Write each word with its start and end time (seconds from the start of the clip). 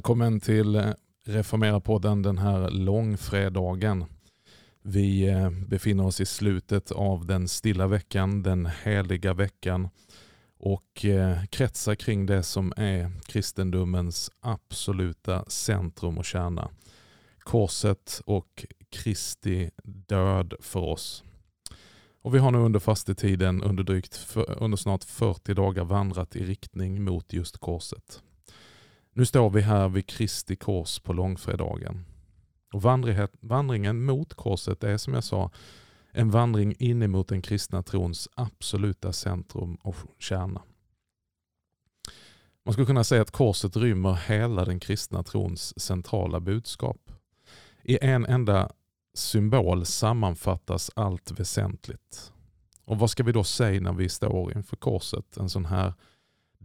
Välkommen 0.00 0.40
till 0.40 0.76
eh, 0.76 0.92
Reformera-podden 1.26 2.22
den 2.22 2.38
här 2.38 2.70
långfredagen. 2.70 4.04
Vi 4.82 5.28
eh, 5.28 5.50
befinner 5.50 6.06
oss 6.06 6.20
i 6.20 6.26
slutet 6.26 6.90
av 6.90 7.26
den 7.26 7.48
stilla 7.48 7.86
veckan, 7.86 8.42
den 8.42 8.68
heliga 8.84 9.34
veckan 9.34 9.88
och 10.58 11.04
eh, 11.04 11.44
kretsar 11.44 11.94
kring 11.94 12.26
det 12.26 12.42
som 12.42 12.72
är 12.76 13.10
kristendomens 13.26 14.30
absoluta 14.40 15.44
centrum 15.44 16.18
och 16.18 16.24
kärna. 16.24 16.70
Korset 17.38 18.20
och 18.24 18.66
Kristi 18.90 19.70
död 19.84 20.54
för 20.60 20.80
oss. 20.80 21.24
Och 22.22 22.34
Vi 22.34 22.38
har 22.38 22.50
nu 22.50 22.58
under 22.58 22.80
fastetiden 22.80 23.62
under, 23.62 23.84
drygt, 23.84 24.36
under 24.36 24.76
snart 24.76 25.04
40 25.04 25.54
dagar 25.54 25.84
vandrat 25.84 26.36
i 26.36 26.44
riktning 26.44 27.04
mot 27.04 27.32
just 27.32 27.58
korset. 27.58 28.22
Nu 29.12 29.26
står 29.26 29.50
vi 29.50 29.60
här 29.60 29.88
vid 29.88 30.06
Kristi 30.06 30.56
kors 30.56 30.98
på 30.98 31.12
långfredagen. 31.12 32.04
Och 32.72 32.82
vandringen 33.40 34.04
mot 34.04 34.34
korset 34.34 34.84
är 34.84 34.96
som 34.96 35.14
jag 35.14 35.24
sa 35.24 35.50
en 36.12 36.30
vandring 36.30 36.74
in 36.78 37.02
emot 37.02 37.28
den 37.28 37.42
kristna 37.42 37.82
trons 37.82 38.28
absoluta 38.34 39.12
centrum 39.12 39.74
och 39.74 39.96
kärna. 40.18 40.62
Man 42.64 42.72
skulle 42.72 42.86
kunna 42.86 43.04
säga 43.04 43.22
att 43.22 43.30
korset 43.30 43.76
rymmer 43.76 44.14
hela 44.14 44.64
den 44.64 44.80
kristna 44.80 45.22
trons 45.22 45.80
centrala 45.80 46.40
budskap. 46.40 47.12
I 47.82 47.98
en 48.02 48.26
enda 48.26 48.70
symbol 49.14 49.86
sammanfattas 49.86 50.90
allt 50.96 51.30
väsentligt. 51.30 52.32
Och 52.84 52.98
Vad 52.98 53.10
ska 53.10 53.22
vi 53.22 53.32
då 53.32 53.44
säga 53.44 53.80
när 53.80 53.92
vi 53.92 54.08
står 54.08 54.56
inför 54.56 54.76
korset 54.76 55.36
en 55.36 55.48
sån 55.48 55.64
här 55.64 55.94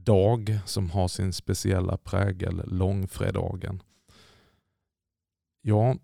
dag 0.05 0.59
som 0.65 0.89
har 0.89 1.07
sin 1.07 1.33
speciella 1.33 1.97
prägel, 1.97 2.61
långfredagen? 2.65 3.81
Ja, 5.61 5.95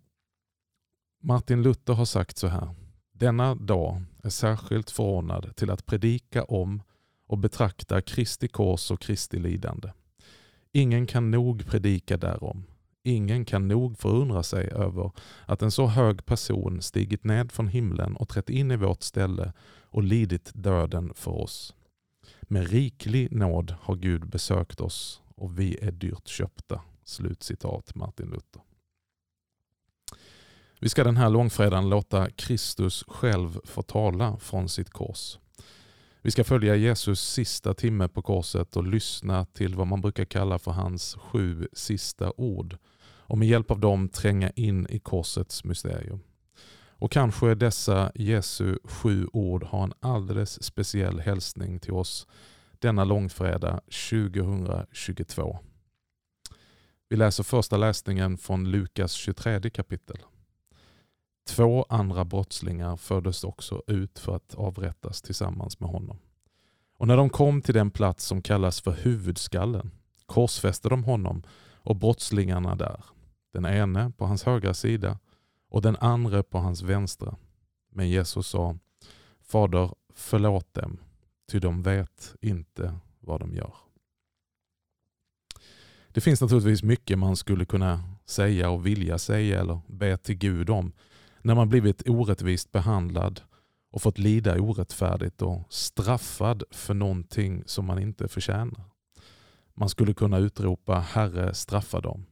Martin 1.23 1.63
Luther 1.63 1.93
har 1.93 2.05
sagt 2.05 2.37
så 2.37 2.47
här. 2.47 2.75
Denna 3.11 3.55
dag 3.55 4.01
är 4.23 4.29
särskilt 4.29 4.91
förordnad 4.91 5.55
till 5.55 5.71
att 5.71 5.85
predika 5.85 6.43
om 6.43 6.81
och 7.27 7.37
betrakta 7.37 8.01
Kristi 8.01 8.47
kors 8.47 8.91
och 8.91 9.01
Kristi 9.01 9.39
lidande. 9.39 9.89
Ingen 10.71 11.07
kan 11.07 11.31
nog 11.31 11.65
predika 11.65 12.17
därom. 12.17 12.63
Ingen 13.03 13.45
kan 13.45 13.67
nog 13.67 13.97
förundra 13.97 14.43
sig 14.43 14.67
över 14.71 15.11
att 15.45 15.61
en 15.61 15.71
så 15.71 15.87
hög 15.87 16.25
person 16.25 16.81
stigit 16.81 17.23
ned 17.23 17.51
från 17.51 17.67
himlen 17.67 18.15
och 18.15 18.29
trätt 18.29 18.49
in 18.49 18.71
i 18.71 18.75
vårt 18.75 19.03
ställe 19.03 19.53
och 19.83 20.03
lidit 20.03 20.51
döden 20.53 21.13
för 21.15 21.31
oss. 21.31 21.75
Med 22.51 22.69
riklig 22.69 23.31
nåd 23.31 23.75
har 23.81 23.95
Gud 23.95 24.29
besökt 24.29 24.81
oss 24.81 25.21
och 25.35 25.59
vi 25.59 25.77
är 25.81 25.91
dyrt 25.91 26.27
köpta. 26.27 26.81
Slutcitat 27.03 27.95
Martin 27.95 28.29
Luther. 28.29 28.61
Vi 30.79 30.89
ska 30.89 31.03
den 31.03 31.17
här 31.17 31.29
långfredagen 31.29 31.89
låta 31.89 32.29
Kristus 32.29 33.03
själv 33.07 33.59
få 33.63 33.81
tala 33.81 34.37
från 34.37 34.69
sitt 34.69 34.89
kors. 34.89 35.39
Vi 36.21 36.31
ska 36.31 36.43
följa 36.43 36.75
Jesus 36.75 37.21
sista 37.21 37.73
timme 37.73 38.07
på 38.07 38.21
korset 38.21 38.75
och 38.75 38.87
lyssna 38.87 39.45
till 39.45 39.75
vad 39.75 39.87
man 39.87 40.01
brukar 40.01 40.25
kalla 40.25 40.59
för 40.59 40.71
hans 40.71 41.15
sju 41.15 41.67
sista 41.73 42.31
ord 42.37 42.77
och 43.03 43.37
med 43.37 43.47
hjälp 43.47 43.71
av 43.71 43.79
dem 43.79 44.09
tränga 44.09 44.49
in 44.49 44.87
i 44.89 44.99
korsets 44.99 45.63
mysterium. 45.63 46.19
Och 47.01 47.11
kanske 47.11 47.55
dessa 47.55 48.11
Jesu 48.15 48.77
sju 48.83 49.27
ord 49.33 49.63
har 49.63 49.83
en 49.83 49.93
alldeles 49.99 50.63
speciell 50.63 51.19
hälsning 51.19 51.79
till 51.79 51.93
oss 51.93 52.27
denna 52.79 53.03
långfredag 53.03 53.81
2022. 54.09 55.59
Vi 57.09 57.15
läser 57.15 57.43
första 57.43 57.77
läsningen 57.77 58.37
från 58.37 58.71
Lukas 58.71 59.11
23 59.11 59.69
kapitel. 59.69 60.17
Två 61.49 61.85
andra 61.89 62.25
brottslingar 62.25 62.97
fördes 62.97 63.43
också 63.43 63.81
ut 63.87 64.19
för 64.19 64.35
att 64.35 64.55
avrättas 64.55 65.21
tillsammans 65.21 65.79
med 65.79 65.89
honom. 65.89 66.19
Och 66.97 67.07
när 67.07 67.17
de 67.17 67.29
kom 67.29 67.61
till 67.61 67.73
den 67.73 67.91
plats 67.91 68.25
som 68.25 68.41
kallas 68.41 68.81
för 68.81 68.91
huvudskallen 68.91 69.91
korsfäste 70.25 70.89
de 70.89 71.03
honom 71.03 71.43
och 71.73 71.95
brottslingarna 71.95 72.75
där, 72.75 73.03
den 73.53 73.65
ene 73.65 74.11
på 74.17 74.25
hans 74.25 74.43
högra 74.43 74.73
sida 74.73 75.19
och 75.71 75.81
den 75.81 75.97
andra 75.99 76.43
på 76.43 76.57
hans 76.57 76.81
vänstra. 76.81 77.35
Men 77.89 78.09
Jesus 78.09 78.47
sa, 78.47 78.77
Fader 79.41 79.93
förlåt 80.13 80.73
dem, 80.73 80.97
ty 81.51 81.59
de 81.59 81.81
vet 81.81 82.35
inte 82.41 82.95
vad 83.19 83.39
de 83.39 83.55
gör. 83.55 83.73
Det 86.07 86.21
finns 86.21 86.41
naturligtvis 86.41 86.83
mycket 86.83 87.19
man 87.19 87.35
skulle 87.35 87.65
kunna 87.65 88.03
säga 88.25 88.69
och 88.69 88.85
vilja 88.85 89.17
säga 89.17 89.59
eller 89.59 89.81
be 89.87 90.17
till 90.17 90.35
Gud 90.35 90.69
om 90.69 90.91
när 91.41 91.55
man 91.55 91.69
blivit 91.69 92.09
orättvist 92.09 92.71
behandlad 92.71 93.41
och 93.91 94.01
fått 94.01 94.17
lida 94.17 94.61
orättfärdigt 94.61 95.41
och 95.41 95.73
straffad 95.73 96.63
för 96.71 96.93
någonting 96.93 97.63
som 97.65 97.85
man 97.85 97.99
inte 97.99 98.27
förtjänar. 98.27 98.83
Man 99.73 99.89
skulle 99.89 100.13
kunna 100.13 100.37
utropa 100.37 100.99
Herre 100.99 101.53
straffa 101.53 102.01
dem. 102.01 102.25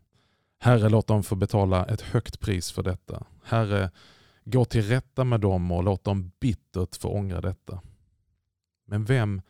Herre 0.60 0.90
låt 0.90 1.08
dem 1.08 1.24
få 1.24 1.36
betala 1.36 1.86
ett 1.86 2.02
högt 2.02 2.40
pris 2.40 2.72
för 2.72 2.84
detta. 2.84 3.26
Herre 3.44 3.92
gå 4.46 4.66
till 4.66 4.82
rätta 4.82 5.24
med 5.24 5.40
dem 5.40 5.72
och 5.72 5.84
låt 5.84 6.04
dem 6.04 6.32
bittert 6.40 6.96
få 6.96 7.10
ångra 7.10 7.42
detta. 7.42 7.82
Men 8.88 9.06
vem 9.06 9.42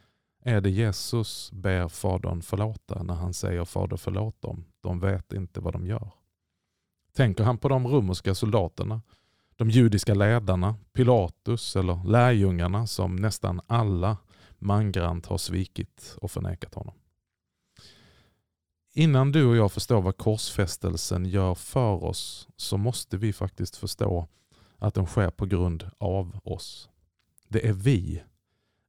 är 0.43 0.61
det 0.61 0.69
Jesus 0.69 1.51
ber 1.51 1.87
Fadern 1.87 2.41
förlåta 2.41 3.03
när 3.03 3.13
han 3.13 3.33
säger 3.33 3.65
Fader 3.65 3.97
förlåt 3.97 4.41
dem? 4.41 4.65
De 4.81 4.99
vet 4.99 5.33
inte 5.33 5.59
vad 5.59 5.73
de 5.73 5.85
gör. 5.85 6.11
Tänker 7.15 7.43
han 7.43 7.57
på 7.57 7.69
de 7.69 7.87
romerska 7.87 8.35
soldaterna 8.35 9.01
de 9.59 9.69
judiska 9.69 10.13
ledarna, 10.13 10.75
Pilatus 10.93 11.75
eller 11.75 12.07
lärjungarna 12.07 12.87
som 12.87 13.15
nästan 13.15 13.61
alla 13.67 14.17
mangrant 14.59 15.25
har 15.25 15.37
svikit 15.37 16.15
och 16.21 16.31
förnekat 16.31 16.73
honom. 16.73 16.95
Innan 18.99 19.31
du 19.31 19.45
och 19.45 19.55
jag 19.55 19.71
förstår 19.71 20.01
vad 20.01 20.17
korsfästelsen 20.17 21.25
gör 21.25 21.55
för 21.55 22.03
oss 22.03 22.47
så 22.55 22.77
måste 22.77 23.17
vi 23.17 23.33
faktiskt 23.33 23.75
förstå 23.75 24.27
att 24.77 24.93
den 24.93 25.05
sker 25.05 25.29
på 25.29 25.45
grund 25.45 25.89
av 25.97 26.39
oss. 26.43 26.89
Det 27.47 27.67
är 27.67 27.73
vi, 27.73 28.23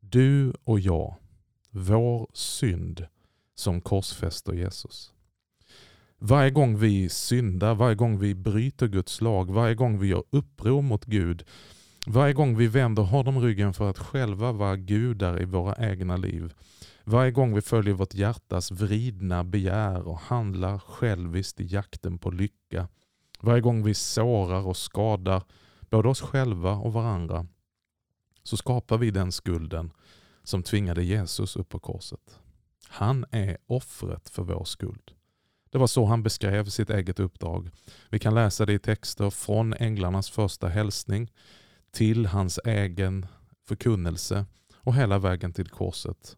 du 0.00 0.52
och 0.64 0.80
jag, 0.80 1.14
vår 1.70 2.26
synd 2.32 3.06
som 3.54 3.80
korsfäster 3.80 4.52
Jesus. 4.52 5.12
Varje 6.18 6.50
gång 6.50 6.78
vi 6.78 7.08
syndar, 7.08 7.74
varje 7.74 7.94
gång 7.94 8.18
vi 8.18 8.34
bryter 8.34 8.86
Guds 8.86 9.20
lag, 9.20 9.50
varje 9.50 9.74
gång 9.74 9.98
vi 9.98 10.08
gör 10.08 10.24
uppror 10.30 10.82
mot 10.82 11.04
Gud, 11.04 11.44
varje 12.06 12.32
gång 12.32 12.56
vi 12.56 12.66
vänder 12.66 13.02
honom 13.02 13.40
ryggen 13.40 13.74
för 13.74 13.90
att 13.90 13.98
själva 13.98 14.52
vara 14.52 14.76
gudar 14.76 15.42
i 15.42 15.44
våra 15.44 15.90
egna 15.90 16.16
liv, 16.16 16.54
varje 17.10 17.30
gång 17.30 17.54
vi 17.54 17.60
följer 17.60 17.94
vårt 17.94 18.14
hjärtas 18.14 18.70
vridna 18.70 19.44
begär 19.44 20.08
och 20.08 20.18
handlar 20.18 20.78
själviskt 20.78 21.60
i 21.60 21.66
jakten 21.66 22.18
på 22.18 22.30
lycka, 22.30 22.88
varje 23.40 23.60
gång 23.60 23.84
vi 23.84 23.94
sårar 23.94 24.66
och 24.66 24.76
skadar 24.76 25.42
både 25.80 26.08
oss 26.08 26.20
själva 26.20 26.72
och 26.72 26.92
varandra, 26.92 27.46
så 28.42 28.56
skapar 28.56 28.98
vi 28.98 29.10
den 29.10 29.32
skulden 29.32 29.92
som 30.44 30.62
tvingade 30.62 31.02
Jesus 31.02 31.56
upp 31.56 31.68
på 31.68 31.78
korset. 31.78 32.40
Han 32.88 33.24
är 33.30 33.58
offret 33.66 34.28
för 34.28 34.42
vår 34.42 34.64
skuld. 34.64 35.12
Det 35.70 35.78
var 35.78 35.86
så 35.86 36.04
han 36.04 36.22
beskrev 36.22 36.64
sitt 36.64 36.90
eget 36.90 37.20
uppdrag. 37.20 37.70
Vi 38.08 38.18
kan 38.18 38.34
läsa 38.34 38.66
det 38.66 38.72
i 38.72 38.78
texter 38.78 39.30
från 39.30 39.74
änglarnas 39.74 40.30
första 40.30 40.68
hälsning 40.68 41.32
till 41.90 42.26
hans 42.26 42.60
egen 42.64 43.26
förkunnelse 43.68 44.46
och 44.74 44.94
hela 44.94 45.18
vägen 45.18 45.52
till 45.52 45.68
korset. 45.68 46.36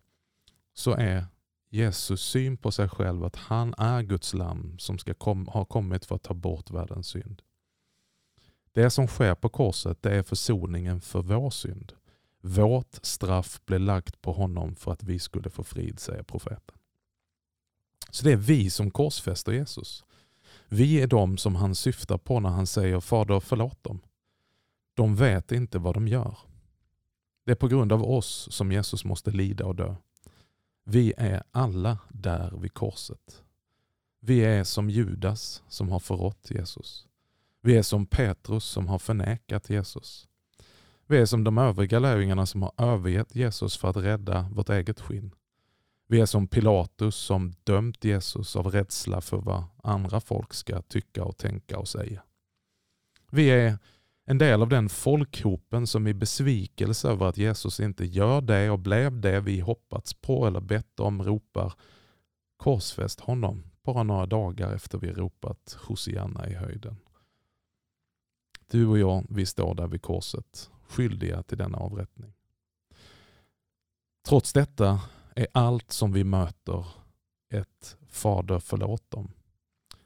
Så 0.75 0.93
är 0.93 1.27
Jesus 1.71 2.23
syn 2.23 2.57
på 2.57 2.71
sig 2.71 2.89
själv 2.89 3.25
att 3.25 3.37
han 3.37 3.75
är 3.79 4.03
Guds 4.03 4.35
lamm 4.35 4.79
som 4.79 4.99
ska 4.99 5.15
kom, 5.15 5.47
ha 5.47 5.65
kommit 5.65 6.05
för 6.05 6.15
att 6.15 6.23
ta 6.23 6.35
bort 6.35 6.71
världens 6.71 7.07
synd. 7.07 7.43
Det 8.73 8.91
som 8.91 9.07
sker 9.07 9.35
på 9.35 9.49
korset 9.49 10.03
det 10.03 10.11
är 10.11 10.23
försoningen 10.23 11.01
för 11.01 11.23
vår 11.23 11.51
synd. 11.51 11.93
Vårt 12.41 12.99
straff 13.03 13.61
blev 13.65 13.81
lagt 13.81 14.21
på 14.23 14.33
honom 14.33 14.77
för 14.77 14.93
att 14.93 15.03
vi 15.03 15.19
skulle 15.19 15.51
få 15.51 15.65
frid, 15.65 16.01
säger 16.01 16.23
profeten. 16.23 16.79
Så 18.11 18.25
det 18.25 18.33
är 18.33 18.37
vi 18.37 18.71
som 18.71 18.91
korsfäster 18.91 19.53
Jesus. 19.53 20.05
Vi 20.69 21.01
är 21.01 21.07
de 21.07 21.39
som 21.39 21.55
han 21.55 21.75
syftar 21.75 22.19
på 22.19 22.41
när 22.41 22.51
han 22.51 22.67
säger 22.67 23.01
Fader 23.01 23.41
förlåt 23.41 23.85
dem. 23.85 24.01
De 24.95 25.17
vet 25.17 25.53
inte 25.53 25.79
vad 25.79 25.95
de 25.95 26.09
gör. 26.09 26.39
Det 27.45 27.53
är 27.53 27.57
på 27.57 27.69
grund 27.69 27.93
av 27.93 28.03
oss 28.03 28.49
som 28.51 28.73
Jesus 28.73 29.05
måste 29.05 29.31
lida 29.31 29.67
och 29.67 29.77
dö. 29.77 29.95
Vi 30.85 31.15
är 31.17 31.43
alla 31.51 31.99
där 32.09 32.51
vid 32.57 32.75
korset. 32.75 33.43
Vi 34.21 34.41
är 34.45 34.65
som 34.65 34.91
Judas 34.91 35.63
som 35.69 35.89
har 35.89 35.99
förrått 35.99 36.51
Jesus. 36.51 37.07
Vi 37.63 37.77
är 37.77 37.83
som 37.83 38.07
Petrus 38.07 38.65
som 38.65 38.89
har 38.89 38.99
förnekat 38.99 39.71
Jesus. 39.71 40.29
Vi 41.07 41.19
är 41.19 41.27
som 41.27 41.45
de 41.45 41.59
övriga 41.59 41.99
lärjungarna 41.99 42.47
som 42.47 42.63
har 42.63 42.73
övergett 42.77 43.35
Jesus 43.35 43.77
för 43.77 43.89
att 43.89 43.97
rädda 43.97 44.51
vårt 44.53 44.69
eget 44.69 45.01
skinn. 45.01 45.35
Vi 46.07 46.21
är 46.21 46.27
som 46.27 46.47
Pilatus 46.47 47.17
som 47.17 47.55
dömt 47.65 48.05
Jesus 48.05 48.57
av 48.57 48.67
rädsla 48.71 49.21
för 49.21 49.37
vad 49.37 49.65
andra 49.83 50.21
folk 50.21 50.55
ska 50.55 50.83
tycka 50.83 51.25
och 51.25 51.37
tänka 51.37 51.79
och 51.79 51.89
säga. 51.89 52.23
Vi 53.31 53.51
är 53.51 53.79
en 54.25 54.39
del 54.39 54.63
av 54.63 54.69
den 54.69 54.89
folkhopen 54.89 55.87
som 55.87 56.07
i 56.07 56.15
besvikelse 56.15 57.09
över 57.09 57.27
att 57.27 57.39
Jesus 57.39 57.81
inte 57.81 58.05
gör 58.05 58.41
det 58.41 58.71
och 58.71 58.79
blev 58.79 59.21
det 59.21 59.41
vi 59.41 59.61
hoppats 59.61 60.15
på 60.15 60.47
eller 60.47 60.61
bett 60.61 61.01
om 61.01 61.23
ropar 61.23 61.73
korsfäst 62.57 63.21
honom 63.21 63.63
bara 63.83 64.03
några 64.03 64.27
dagar 64.27 64.75
efter 64.75 64.99
vi 64.99 65.13
ropat 65.13 65.79
Hosianna 65.81 66.49
i 66.49 66.55
höjden. 66.55 66.97
Du 68.71 68.87
och 68.87 68.99
jag, 68.99 69.27
vi 69.29 69.47
står 69.47 69.75
där 69.75 69.87
vid 69.87 70.03
korset, 70.03 70.71
skyldiga 70.89 71.43
till 71.43 71.59
denna 71.59 71.79
avrättning. 71.79 72.33
Trots 74.27 74.53
detta 74.53 75.01
är 75.35 75.47
allt 75.53 75.93
som 75.93 76.13
vi 76.13 76.25
möter 76.25 76.87
ett 77.53 77.97
Fader 78.09 78.59
förlåt 78.59 79.11
dem. 79.11 79.33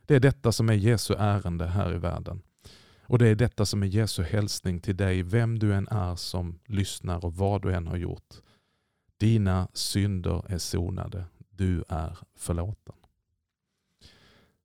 Det 0.07 0.15
är 0.15 0.21
detta 0.21 0.53
som 0.53 0.69
är 0.69 0.75
Jesu 0.75 1.15
ärende 1.19 1.67
här 1.67 1.95
i 1.95 1.99
världen. 1.99 2.43
Och 3.08 3.19
det 3.19 3.29
är 3.29 3.35
detta 3.35 3.67
som 3.67 3.82
är 3.82 3.87
Jesu 3.87 4.23
hälsning 4.23 4.81
till 4.81 4.97
dig, 4.97 5.23
vem 5.23 5.58
du 5.58 5.75
än 5.75 5.88
är 5.88 6.17
som 6.17 6.58
lyssnar 6.67 7.25
och 7.25 7.35
vad 7.35 7.62
du 7.62 7.75
än 7.75 7.87
har 7.87 7.97
gjort. 7.97 8.35
Dina 9.17 9.69
synder 9.73 10.44
är 10.49 10.58
sonade, 10.58 11.25
du 11.50 11.85
är 11.88 12.19
förlåten. 12.35 12.94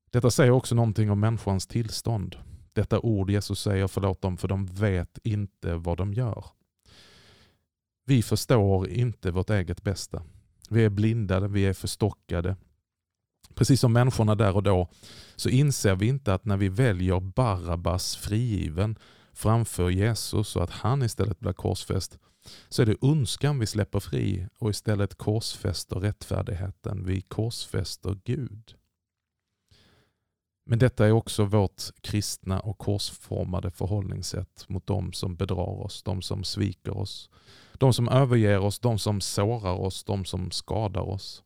Detta 0.10 0.32
säger 0.32 0.52
också 0.52 0.76
någonting 0.76 1.12
om 1.12 1.20
människans 1.20 1.68
tillstånd. 1.68 2.36
Detta 2.74 3.00
ord 3.00 3.30
Jesus 3.30 3.62
säger 3.62 3.88
förlåt 3.88 4.22
dem 4.22 4.38
för 4.38 4.48
de 4.48 4.66
vet 4.66 5.20
inte 5.24 5.76
vad 5.76 5.98
de 5.98 6.14
gör. 6.14 6.46
Vi 8.06 8.24
förstår 8.24 8.90
inte 8.90 9.32
vårt 9.32 9.50
eget 9.50 9.84
bästa. 9.84 10.24
Vi 10.70 10.86
är 10.86 10.90
blindade, 10.90 11.48
vi 11.48 11.66
är 11.66 11.74
förstockade. 11.74 12.56
Precis 13.56 13.80
som 13.80 13.94
människorna 13.94 14.36
där 14.36 14.56
och 14.56 14.64
då 14.64 14.88
så 15.36 15.50
inser 15.50 15.96
vi 15.96 16.08
inte 16.08 16.34
att 16.34 16.46
när 16.46 16.58
vi 16.58 16.70
väljer 16.70 17.20
Barabbas 17.20 18.16
frigiven 18.16 18.96
framför 19.34 19.90
Jesus 19.90 20.56
och 20.56 20.64
att 20.64 20.70
han 20.70 21.04
istället 21.04 21.40
blir 21.40 21.54
korsfäst 21.54 22.18
så 22.70 22.82
är 22.82 22.86
det 22.86 22.96
ondskan 23.02 23.60
vi 23.60 23.66
släpper 23.66 24.00
fri 24.00 24.48
och 24.60 24.70
istället 24.70 25.18
korsfäster 25.18 25.96
rättfärdigheten. 25.96 27.06
Vi 27.06 27.22
korsfäster 27.22 28.18
Gud. 28.24 28.76
Men 30.66 30.80
detta 30.80 31.08
är 31.08 31.12
också 31.12 31.46
vårt 31.46 31.82
kristna 32.02 32.60
och 32.60 32.78
korsformade 32.78 33.72
förhållningssätt 33.72 34.66
mot 34.70 34.88
de 34.88 35.14
som 35.14 35.36
bedrar 35.36 35.82
oss, 35.82 36.04
de 36.04 36.22
som 36.22 36.44
sviker 36.44 36.98
oss, 36.98 37.30
de 37.74 37.94
som 37.94 38.10
överger 38.10 38.60
oss, 38.60 38.80
de 38.80 39.00
som 39.00 39.22
sårar 39.22 39.74
oss, 39.74 40.04
de 40.04 40.26
som 40.26 40.52
skadar 40.52 41.02
oss. 41.02 41.44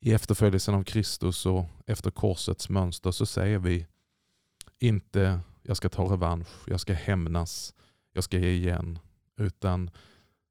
I 0.00 0.12
efterföljelsen 0.12 0.74
av 0.74 0.84
Kristus 0.84 1.46
och 1.46 1.64
efter 1.86 2.10
korsets 2.10 2.68
mönster 2.68 3.10
så 3.10 3.26
säger 3.26 3.58
vi 3.58 3.86
inte 4.78 5.40
jag 5.62 5.76
ska 5.76 5.88
ta 5.88 6.12
revansch, 6.12 6.48
jag 6.66 6.80
ska 6.80 6.92
hämnas, 6.92 7.74
jag 8.12 8.24
ska 8.24 8.38
ge 8.38 8.50
igen. 8.50 8.98
Utan 9.36 9.90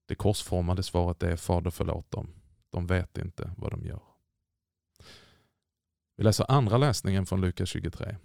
det 0.06 0.16
korsformade 0.16 0.84
svaret 0.84 1.24
är 1.24 1.36
Fader 1.36 1.70
förlåt 1.70 2.12
dem. 2.12 2.30
De 2.70 2.88
vet 2.88 3.18
inte 3.18 3.52
vad 3.58 3.72
de 3.72 3.86
gör. 3.86 4.02
Vi 6.18 6.24
läser 6.24 6.52
andra 6.52 6.78
läsningen 6.78 7.26
från 7.26 7.42
Lukas 7.42 7.70
23. 7.70 8.18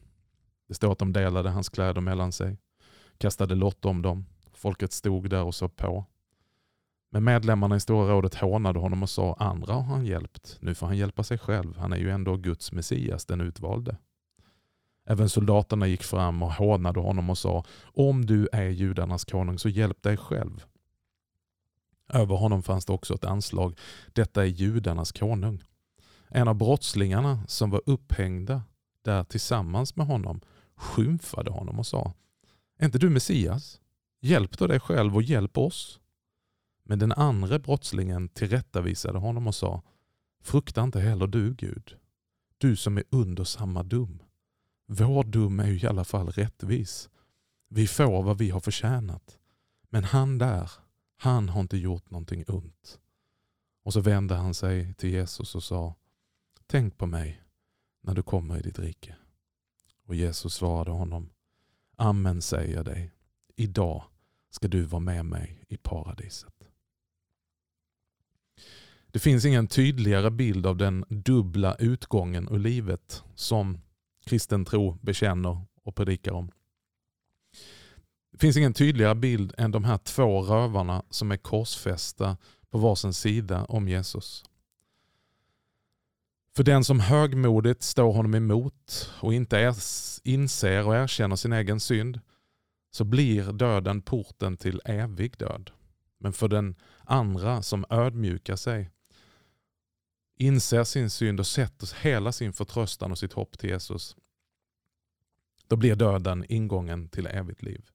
Det 0.68 0.74
står 0.74 0.92
att 0.92 0.98
de 0.98 1.12
delade 1.12 1.50
hans 1.50 1.68
kläder 1.68 2.00
mellan 2.00 2.32
sig, 2.32 2.58
kastade 3.18 3.54
lott 3.54 3.84
om 3.84 4.02
dem. 4.02 4.26
Folket 4.52 4.92
stod 4.92 5.30
där 5.30 5.42
och 5.42 5.54
såg 5.54 5.76
på. 5.76 6.06
Men 7.14 7.24
medlemmarna 7.24 7.76
i 7.76 7.80
Stora 7.80 8.12
rådet 8.12 8.34
hånade 8.34 8.78
honom 8.78 9.02
och 9.02 9.10
sa 9.10 9.34
andra 9.38 9.72
har 9.72 9.82
han 9.82 10.06
hjälpt. 10.06 10.58
Nu 10.60 10.74
får 10.74 10.86
han 10.86 10.96
hjälpa 10.96 11.22
sig 11.22 11.38
själv. 11.38 11.76
Han 11.76 11.92
är 11.92 11.96
ju 11.96 12.10
ändå 12.10 12.36
Guds 12.36 12.72
Messias, 12.72 13.26
den 13.26 13.40
utvalde. 13.40 13.96
Även 15.06 15.28
soldaterna 15.28 15.86
gick 15.86 16.02
fram 16.02 16.42
och 16.42 16.52
hånade 16.52 17.00
honom 17.00 17.30
och 17.30 17.38
sa 17.38 17.64
om 17.82 18.26
du 18.26 18.48
är 18.52 18.68
judarnas 18.68 19.24
konung 19.24 19.58
så 19.58 19.68
hjälp 19.68 20.02
dig 20.02 20.16
själv. 20.16 20.64
Över 22.08 22.36
honom 22.36 22.62
fanns 22.62 22.84
det 22.84 22.92
också 22.92 23.14
ett 23.14 23.24
anslag. 23.24 23.78
Detta 24.12 24.42
är 24.42 24.46
judarnas 24.46 25.12
konung. 25.12 25.62
En 26.28 26.48
av 26.48 26.54
brottslingarna 26.54 27.46
som 27.46 27.70
var 27.70 27.82
upphängda 27.86 28.62
där 29.02 29.24
tillsammans 29.24 29.96
med 29.96 30.06
honom 30.06 30.40
skymfade 30.76 31.50
honom 31.50 31.78
och 31.78 31.86
sa 31.86 32.12
Är 32.78 32.84
inte 32.84 32.98
du 32.98 33.10
Messias? 33.10 33.80
Hjälp 34.20 34.58
då 34.58 34.66
dig 34.66 34.80
själv 34.80 35.14
och 35.16 35.22
hjälp 35.22 35.58
oss. 35.58 35.98
Men 36.84 36.98
den 36.98 37.12
andra 37.12 37.58
brottslingen 37.58 38.28
tillrättavisade 38.28 39.18
honom 39.18 39.46
och 39.46 39.54
sa 39.54 39.82
Frukta 40.42 40.82
inte 40.82 41.00
heller 41.00 41.26
du 41.26 41.54
Gud, 41.54 41.96
du 42.58 42.76
som 42.76 42.96
är 42.98 43.04
under 43.10 43.44
samma 43.44 43.82
dom. 43.82 44.22
Vår 44.86 45.24
dom 45.24 45.60
är 45.60 45.68
ju 45.68 45.80
i 45.80 45.86
alla 45.86 46.04
fall 46.04 46.28
rättvis. 46.28 47.10
Vi 47.68 47.86
får 47.86 48.22
vad 48.22 48.38
vi 48.38 48.50
har 48.50 48.60
förtjänat. 48.60 49.38
Men 49.90 50.04
han 50.04 50.38
där, 50.38 50.70
han 51.16 51.48
har 51.48 51.60
inte 51.60 51.76
gjort 51.76 52.10
någonting 52.10 52.44
ont. 52.48 52.98
Och 53.82 53.92
så 53.92 54.00
vände 54.00 54.34
han 54.34 54.54
sig 54.54 54.94
till 54.94 55.10
Jesus 55.10 55.54
och 55.54 55.62
sa 55.62 55.94
Tänk 56.66 56.98
på 56.98 57.06
mig 57.06 57.42
när 58.00 58.14
du 58.14 58.22
kommer 58.22 58.58
i 58.58 58.62
ditt 58.62 58.78
rike. 58.78 59.16
Och 60.06 60.14
Jesus 60.14 60.54
svarade 60.54 60.90
honom 60.90 61.30
Amen 61.96 62.42
säger 62.42 62.74
jag 62.74 62.84
dig. 62.84 63.12
Idag 63.56 64.04
ska 64.50 64.68
du 64.68 64.82
vara 64.82 65.00
med 65.00 65.24
mig 65.26 65.64
i 65.68 65.76
paradiset. 65.76 66.51
Det 69.12 69.18
finns 69.18 69.44
ingen 69.44 69.66
tydligare 69.66 70.30
bild 70.30 70.66
av 70.66 70.76
den 70.76 71.04
dubbla 71.08 71.74
utgången 71.74 72.48
ur 72.50 72.58
livet 72.58 73.24
som 73.34 73.78
kristen 74.24 74.64
tro 74.64 74.98
bekänner 75.02 75.60
och 75.82 75.94
predikar 75.94 76.32
om. 76.32 76.50
Det 78.32 78.38
finns 78.38 78.56
ingen 78.56 78.74
tydligare 78.74 79.14
bild 79.14 79.54
än 79.58 79.70
de 79.70 79.84
här 79.84 79.98
två 79.98 80.42
rövarna 80.42 81.02
som 81.10 81.32
är 81.32 81.36
korsfästa 81.36 82.36
på 82.70 82.78
varsin 82.78 83.12
sida 83.12 83.64
om 83.64 83.88
Jesus. 83.88 84.44
För 86.56 86.64
den 86.64 86.84
som 86.84 87.00
högmodigt 87.00 87.82
står 87.82 88.12
honom 88.12 88.34
emot 88.34 89.10
och 89.20 89.34
inte 89.34 89.74
inser 90.24 90.86
och 90.86 90.96
erkänner 90.96 91.36
sin 91.36 91.52
egen 91.52 91.80
synd 91.80 92.20
så 92.90 93.04
blir 93.04 93.52
döden 93.52 94.02
porten 94.02 94.56
till 94.56 94.80
evig 94.84 95.38
död. 95.38 95.70
Men 96.18 96.32
för 96.32 96.48
den 96.48 96.74
andra 97.04 97.62
som 97.62 97.84
ödmjukar 97.90 98.56
sig, 98.56 98.90
inser 100.42 100.84
sin 100.84 101.10
synd 101.10 101.40
och 101.40 101.46
sätter 101.46 102.02
hela 102.02 102.32
sin 102.32 102.52
förtröstan 102.52 103.10
och 103.10 103.18
sitt 103.18 103.32
hopp 103.32 103.58
till 103.58 103.70
Jesus, 103.70 104.16
då 105.66 105.76
blir 105.76 105.96
döden 105.96 106.44
ingången 106.48 107.08
till 107.08 107.26
evigt 107.26 107.62
liv. 107.62 107.88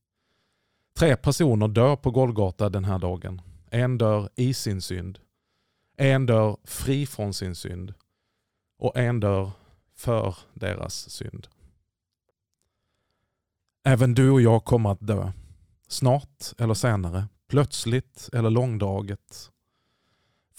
Tre 0.97 1.15
personer 1.15 1.67
dör 1.67 1.95
på 1.95 2.11
Golgata 2.11 2.69
den 2.69 2.85
här 2.85 2.99
dagen. 2.99 3.41
En 3.69 3.97
dör 3.97 4.29
i 4.35 4.53
sin 4.53 4.81
synd, 4.81 5.19
en 5.97 6.25
dör 6.25 6.57
fri 6.63 7.05
från 7.05 7.33
sin 7.33 7.55
synd 7.55 7.93
och 8.79 8.97
en 8.97 9.19
dör 9.19 9.51
för 9.95 10.37
deras 10.53 11.09
synd. 11.09 11.47
Även 13.83 14.13
du 14.13 14.29
och 14.29 14.41
jag 14.41 14.65
kommer 14.65 14.91
att 14.91 15.07
dö. 15.07 15.31
Snart 15.87 16.53
eller 16.57 16.73
senare. 16.73 17.27
Plötsligt 17.47 18.29
eller 18.33 18.49
långdraget. 18.49 19.51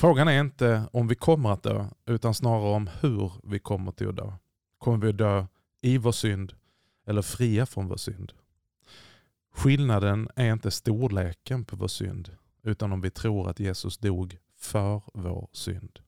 Frågan 0.00 0.28
är 0.28 0.40
inte 0.40 0.88
om 0.93 1.09
vi 1.09 1.14
kommer 1.14 1.52
att 1.52 1.62
dö, 1.62 1.87
utan 2.07 2.35
snarare 2.35 2.76
om 2.76 2.90
hur 3.00 3.33
vi 3.43 3.59
kommer 3.59 3.93
till 3.93 4.09
att 4.09 4.17
dö. 4.17 4.33
Kommer 4.78 4.99
vi 4.99 5.09
att 5.09 5.19
dö 5.19 5.47
i 5.81 5.99
vår 5.99 6.12
synd 6.12 6.55
eller 7.07 7.23
fria 7.23 7.67
från 7.67 7.88
vår 7.88 7.97
synd? 7.97 8.33
Skillnaden 9.55 10.28
är 10.37 10.52
inte 10.52 10.71
storleken 10.71 11.64
på 11.64 11.76
vår 11.76 11.88
synd, 11.88 12.37
utan 12.62 12.93
om 12.93 13.00
vi 13.00 13.11
tror 13.11 13.50
att 13.50 13.61
Jesus 13.61 13.99
dog 13.99 14.38
för 14.57 15.02
vår 15.14 15.49
synd. 15.52 15.99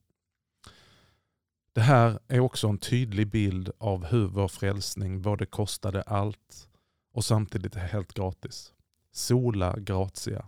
Det 1.72 1.80
här 1.80 2.18
är 2.28 2.40
också 2.40 2.68
en 2.68 2.78
tydlig 2.78 3.30
bild 3.30 3.70
av 3.78 4.04
hur 4.04 4.26
vår 4.26 4.48
frälsning 4.48 5.22
både 5.22 5.46
kostade 5.46 6.02
allt 6.02 6.68
och 7.12 7.24
samtidigt 7.24 7.76
är 7.76 7.80
helt 7.80 8.14
gratis. 8.14 8.72
Sola 9.12 9.76
gratia, 9.78 10.46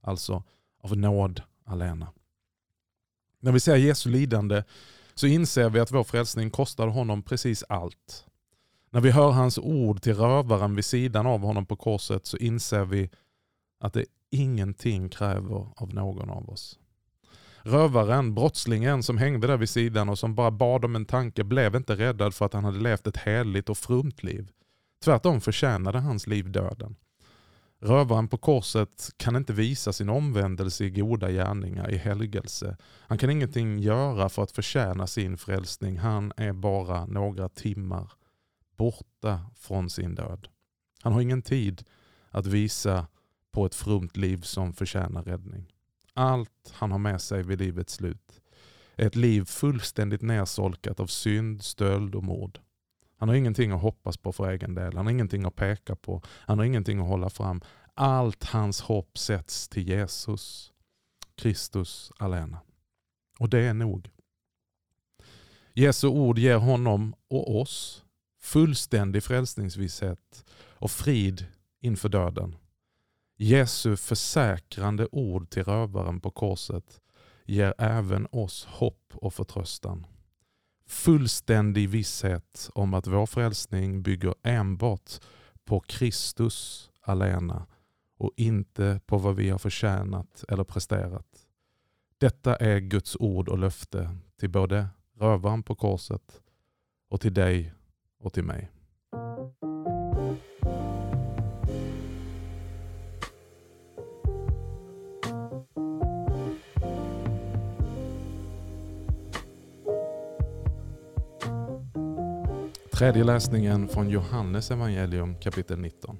alltså 0.00 0.42
av 0.80 0.96
nåd 0.96 1.42
alena. 1.64 2.12
När 3.44 3.52
vi 3.52 3.60
ser 3.60 3.76
Jesu 3.76 4.10
lidande 4.10 4.62
så 5.14 5.26
inser 5.26 5.70
vi 5.70 5.80
att 5.80 5.92
vår 5.92 6.04
frälsning 6.04 6.50
kostade 6.50 6.90
honom 6.90 7.22
precis 7.22 7.64
allt. 7.68 8.24
När 8.90 9.00
vi 9.00 9.10
hör 9.10 9.30
hans 9.30 9.58
ord 9.58 10.02
till 10.02 10.14
rövaren 10.14 10.74
vid 10.74 10.84
sidan 10.84 11.26
av 11.26 11.40
honom 11.40 11.66
på 11.66 11.76
korset 11.76 12.26
så 12.26 12.36
inser 12.36 12.84
vi 12.84 13.10
att 13.80 13.92
det 13.92 14.04
ingenting 14.30 15.08
kräver 15.08 15.66
av 15.76 15.94
någon 15.94 16.30
av 16.30 16.50
oss. 16.50 16.78
Rövaren, 17.62 18.34
brottslingen 18.34 19.02
som 19.02 19.18
hängde 19.18 19.46
där 19.46 19.56
vid 19.56 19.68
sidan 19.68 20.08
och 20.08 20.18
som 20.18 20.34
bara 20.34 20.50
bad 20.50 20.84
om 20.84 20.96
en 20.96 21.06
tanke 21.06 21.44
blev 21.44 21.76
inte 21.76 21.96
räddad 21.96 22.34
för 22.34 22.46
att 22.46 22.52
han 22.52 22.64
hade 22.64 22.78
levt 22.78 23.06
ett 23.06 23.16
heligt 23.16 23.68
och 23.68 23.78
frumt 23.78 24.22
liv. 24.22 24.50
Tvärtom 25.04 25.40
förtjänade 25.40 25.98
hans 25.98 26.26
liv 26.26 26.52
döden. 26.52 26.96
Rövaren 27.84 28.28
på 28.28 28.38
korset 28.38 29.10
kan 29.16 29.36
inte 29.36 29.52
visa 29.52 29.92
sin 29.92 30.08
omvändelse 30.08 30.84
i 30.84 30.90
goda 30.90 31.30
gärningar, 31.30 31.90
i 31.90 31.96
helgelse. 31.96 32.76
Han 32.82 33.18
kan 33.18 33.30
ingenting 33.30 33.78
göra 33.78 34.28
för 34.28 34.42
att 34.42 34.50
förtjäna 34.50 35.06
sin 35.06 35.36
frälsning. 35.36 35.98
Han 35.98 36.32
är 36.36 36.52
bara 36.52 37.06
några 37.06 37.48
timmar 37.48 38.12
borta 38.76 39.40
från 39.56 39.90
sin 39.90 40.14
död. 40.14 40.48
Han 41.02 41.12
har 41.12 41.20
ingen 41.20 41.42
tid 41.42 41.84
att 42.30 42.46
visa 42.46 43.06
på 43.52 43.66
ett 43.66 43.74
frumt 43.74 44.16
liv 44.16 44.40
som 44.40 44.72
förtjänar 44.72 45.22
räddning. 45.22 45.72
Allt 46.14 46.72
han 46.72 46.90
har 46.92 46.98
med 46.98 47.20
sig 47.20 47.42
vid 47.42 47.58
livets 47.58 47.94
slut 47.94 48.40
är 48.96 49.06
ett 49.06 49.16
liv 49.16 49.44
fullständigt 49.44 50.22
nersolkat 50.22 51.00
av 51.00 51.06
synd, 51.06 51.62
stöld 51.62 52.14
och 52.14 52.24
mord. 52.24 52.58
Han 53.16 53.28
har 53.28 53.36
ingenting 53.36 53.70
att 53.72 53.82
hoppas 53.82 54.16
på 54.16 54.32
för 54.32 54.50
egen 54.50 54.74
del. 54.74 54.96
Han 54.96 55.06
har 55.06 55.10
ingenting 55.12 55.44
att 55.44 55.56
peka 55.56 55.96
på. 55.96 56.22
Han 56.26 56.58
har 56.58 56.64
ingenting 56.64 57.00
att 57.00 57.08
hålla 57.08 57.30
fram. 57.30 57.60
Allt 57.94 58.44
hans 58.44 58.80
hopp 58.80 59.18
sätts 59.18 59.68
till 59.68 59.88
Jesus, 59.88 60.72
Kristus 61.34 62.12
alena. 62.18 62.58
Och 63.38 63.48
det 63.48 63.60
är 63.60 63.74
nog. 63.74 64.10
Jesu 65.72 66.08
ord 66.08 66.38
ger 66.38 66.56
honom 66.56 67.14
och 67.28 67.60
oss 67.60 68.04
fullständig 68.40 69.22
frälsningsvisshet 69.22 70.44
och 70.56 70.90
frid 70.90 71.46
inför 71.80 72.08
döden. 72.08 72.56
Jesu 73.36 73.96
försäkrande 73.96 75.08
ord 75.12 75.50
till 75.50 75.64
rövaren 75.64 76.20
på 76.20 76.30
korset 76.30 77.00
ger 77.44 77.74
även 77.78 78.26
oss 78.30 78.64
hopp 78.64 79.12
och 79.14 79.34
förtröstan. 79.34 80.06
Fullständig 80.86 81.88
visshet 81.88 82.70
om 82.74 82.94
att 82.94 83.06
vår 83.06 83.26
frälsning 83.26 84.02
bygger 84.02 84.34
enbart 84.42 85.10
på 85.64 85.80
Kristus 85.80 86.90
alena 87.00 87.66
och 88.16 88.32
inte 88.36 89.00
på 89.06 89.18
vad 89.18 89.36
vi 89.36 89.50
har 89.50 89.58
förtjänat 89.58 90.44
eller 90.48 90.64
presterat. 90.64 91.46
Detta 92.18 92.56
är 92.56 92.78
Guds 92.78 93.16
ord 93.20 93.48
och 93.48 93.58
löfte 93.58 94.16
till 94.36 94.50
både 94.50 94.88
rövaren 95.18 95.62
på 95.62 95.74
korset 95.74 96.42
och 97.08 97.20
till 97.20 97.34
dig 97.34 97.72
och 98.18 98.32
till 98.32 98.44
mig. 98.44 98.73
Tredje 112.98 113.24
läsningen 113.24 113.88
från 113.88 114.10
Johannes 114.10 114.70
evangelium 114.70 115.40
kapitel 115.40 115.78
19. 115.78 116.18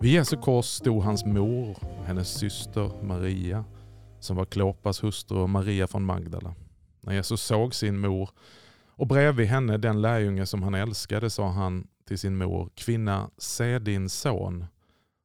Vid 0.00 0.12
Jesu 0.12 0.36
kors 0.36 0.66
stod 0.66 1.02
hans 1.02 1.24
mor, 1.24 1.76
hennes 2.06 2.28
syster 2.28 3.02
Maria, 3.02 3.64
som 4.20 4.36
var 4.36 4.44
Klopas 4.44 5.04
hustru 5.04 5.38
och 5.38 5.50
Maria 5.50 5.86
från 5.86 6.04
Magdala. 6.04 6.54
När 7.00 7.14
Jesus 7.14 7.42
såg 7.42 7.74
sin 7.74 7.98
mor 7.98 8.30
och 8.86 9.06
bredvid 9.06 9.46
henne 9.46 9.76
den 9.76 10.00
lärjunge 10.00 10.46
som 10.46 10.62
han 10.62 10.74
älskade 10.74 11.30
sa 11.30 11.48
han 11.48 11.86
till 12.06 12.18
sin 12.18 12.36
mor, 12.36 12.70
kvinna 12.74 13.30
se 13.38 13.78
din 13.78 14.08
son. 14.08 14.64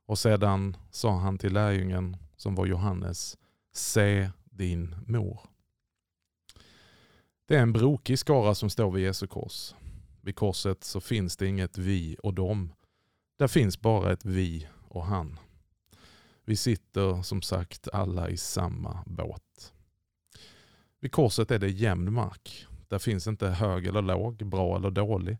Och 0.07 0.19
sedan 0.19 0.77
sa 0.91 1.17
han 1.17 1.37
till 1.37 1.53
lärjungen 1.53 2.17
som 2.35 2.55
var 2.55 2.65
Johannes, 2.65 3.37
se 3.73 4.29
din 4.43 4.95
mor. 5.07 5.39
Det 7.47 7.55
är 7.55 7.61
en 7.61 7.73
brokig 7.73 8.19
skara 8.19 8.55
som 8.55 8.69
står 8.69 8.91
vid 8.91 9.03
Jesu 9.03 9.27
kors. 9.27 9.73
Vid 10.25 10.35
korset 10.35 10.83
så 10.83 11.01
finns 11.01 11.37
det 11.37 11.47
inget 11.47 11.77
vi 11.77 12.17
och 12.23 12.33
dem. 12.33 12.73
Där 13.37 13.47
finns 13.47 13.81
bara 13.81 14.13
ett 14.13 14.25
vi 14.25 14.67
och 14.87 15.05
han. 15.05 15.39
Vi 16.45 16.55
sitter 16.55 17.21
som 17.21 17.41
sagt 17.41 17.87
alla 17.93 18.29
i 18.29 18.37
samma 18.37 19.03
båt. 19.05 19.73
Vid 20.99 21.11
korset 21.11 21.51
är 21.51 21.59
det 21.59 21.69
jämn 21.69 22.13
mark. 22.13 22.67
Där 22.87 22.99
finns 22.99 23.27
inte 23.27 23.47
hög 23.47 23.87
eller 23.87 24.01
låg, 24.01 24.45
bra 24.45 24.75
eller 24.75 24.91
dålig. 24.91 25.37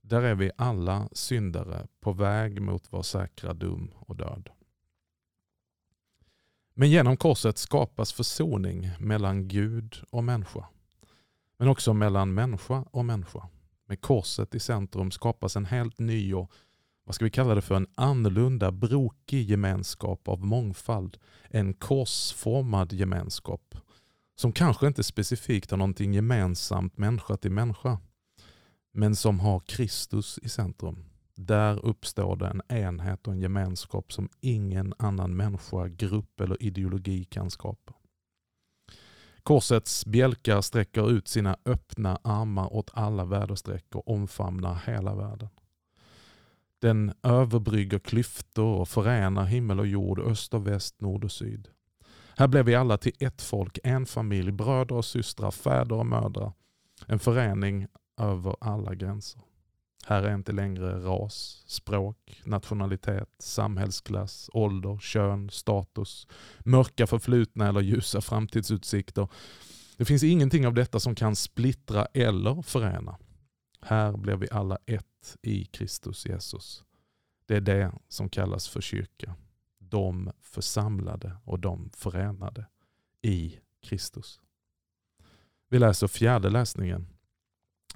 Där 0.00 0.22
är 0.22 0.34
vi 0.34 0.50
alla 0.56 1.08
syndare 1.12 1.86
på 2.00 2.12
väg 2.12 2.62
mot 2.62 2.86
vår 2.90 3.02
säkra 3.02 3.54
dum 3.54 3.90
och 3.98 4.16
död. 4.16 4.50
Men 6.74 6.90
genom 6.90 7.16
korset 7.16 7.58
skapas 7.58 8.12
försoning 8.12 8.90
mellan 8.98 9.48
Gud 9.48 9.96
och 10.10 10.24
människa. 10.24 10.68
Men 11.56 11.68
också 11.68 11.94
mellan 11.94 12.34
människa 12.34 12.84
och 12.90 13.04
människa. 13.04 13.48
Med 13.88 14.00
korset 14.00 14.54
i 14.54 14.60
centrum 14.60 15.10
skapas 15.10 15.56
en 15.56 15.64
helt 15.64 15.98
ny 15.98 16.34
och 16.34 16.52
vad 17.04 17.14
ska 17.14 17.24
vi 17.24 17.30
kalla 17.30 17.54
det 17.54 17.62
för, 17.62 17.74
en 17.74 17.86
annorlunda 17.94 18.72
brokig 18.72 19.50
gemenskap 19.50 20.28
av 20.28 20.44
mångfald. 20.44 21.18
En 21.50 21.74
korsformad 21.74 22.92
gemenskap 22.92 23.74
som 24.36 24.52
kanske 24.52 24.86
inte 24.86 25.04
specifikt 25.04 25.70
har 25.70 25.78
någonting 25.78 26.14
gemensamt 26.14 26.98
människa 26.98 27.36
till 27.36 27.50
människa, 27.50 27.98
men 28.92 29.16
som 29.16 29.40
har 29.40 29.60
Kristus 29.60 30.38
i 30.42 30.48
centrum. 30.48 31.04
Där 31.34 31.84
uppstår 31.86 32.36
det 32.36 32.46
en 32.46 32.62
enhet 32.68 33.26
och 33.26 33.32
en 33.32 33.40
gemenskap 33.40 34.12
som 34.12 34.28
ingen 34.40 34.94
annan 34.98 35.36
människa, 35.36 35.88
grupp 35.88 36.40
eller 36.40 36.62
ideologi 36.62 37.24
kan 37.24 37.50
skapa. 37.50 37.94
Korsets 39.42 40.06
bjälkar 40.06 40.60
sträcker 40.60 41.10
ut 41.10 41.28
sina 41.28 41.56
öppna 41.64 42.18
armar 42.22 42.72
åt 42.72 42.90
alla 42.92 43.24
väderstreck 43.24 43.94
och 43.94 44.08
omfamnar 44.08 44.78
hela 44.86 45.14
världen. 45.14 45.48
Den 46.80 47.12
överbrygger 47.22 47.98
klyftor 47.98 48.80
och 48.80 48.88
förenar 48.88 49.44
himmel 49.44 49.80
och 49.80 49.86
jord, 49.86 50.20
öst 50.20 50.54
och 50.54 50.66
väst, 50.66 51.00
nord 51.00 51.24
och 51.24 51.32
syd. 51.32 51.68
Här 52.36 52.48
blev 52.48 52.64
vi 52.64 52.74
alla 52.74 52.98
till 52.98 53.12
ett 53.18 53.42
folk, 53.42 53.78
en 53.84 54.06
familj, 54.06 54.52
bröder 54.52 54.94
och 54.94 55.04
systrar, 55.04 55.50
fäder 55.50 55.96
och 55.96 56.06
mödrar. 56.06 56.52
En 57.06 57.18
förening 57.18 57.86
över 58.20 58.56
alla 58.60 58.94
gränser. 58.94 59.42
Här 60.08 60.22
är 60.22 60.34
inte 60.34 60.52
längre 60.52 61.00
ras, 61.00 61.62
språk, 61.66 62.42
nationalitet, 62.44 63.28
samhällsklass, 63.38 64.50
ålder, 64.52 64.98
kön, 64.98 65.50
status, 65.50 66.26
mörka 66.58 67.06
förflutna 67.06 67.68
eller 67.68 67.80
ljusa 67.80 68.20
framtidsutsikter. 68.20 69.28
Det 69.96 70.04
finns 70.04 70.22
ingenting 70.22 70.66
av 70.66 70.74
detta 70.74 71.00
som 71.00 71.14
kan 71.14 71.36
splittra 71.36 72.06
eller 72.14 72.62
förena. 72.62 73.16
Här 73.80 74.16
blir 74.16 74.36
vi 74.36 74.48
alla 74.50 74.78
ett 74.86 75.36
i 75.42 75.64
Kristus 75.64 76.26
Jesus. 76.26 76.84
Det 77.46 77.56
är 77.56 77.60
det 77.60 77.92
som 78.08 78.28
kallas 78.28 78.68
för 78.68 78.80
kyrka. 78.80 79.34
De 79.78 80.30
församlade 80.40 81.36
och 81.44 81.58
de 81.58 81.90
förenade 81.96 82.66
i 83.22 83.58
Kristus. 83.82 84.40
Vi 85.68 85.78
läser 85.78 86.06
fjärde 86.06 86.50
läsningen 86.50 87.06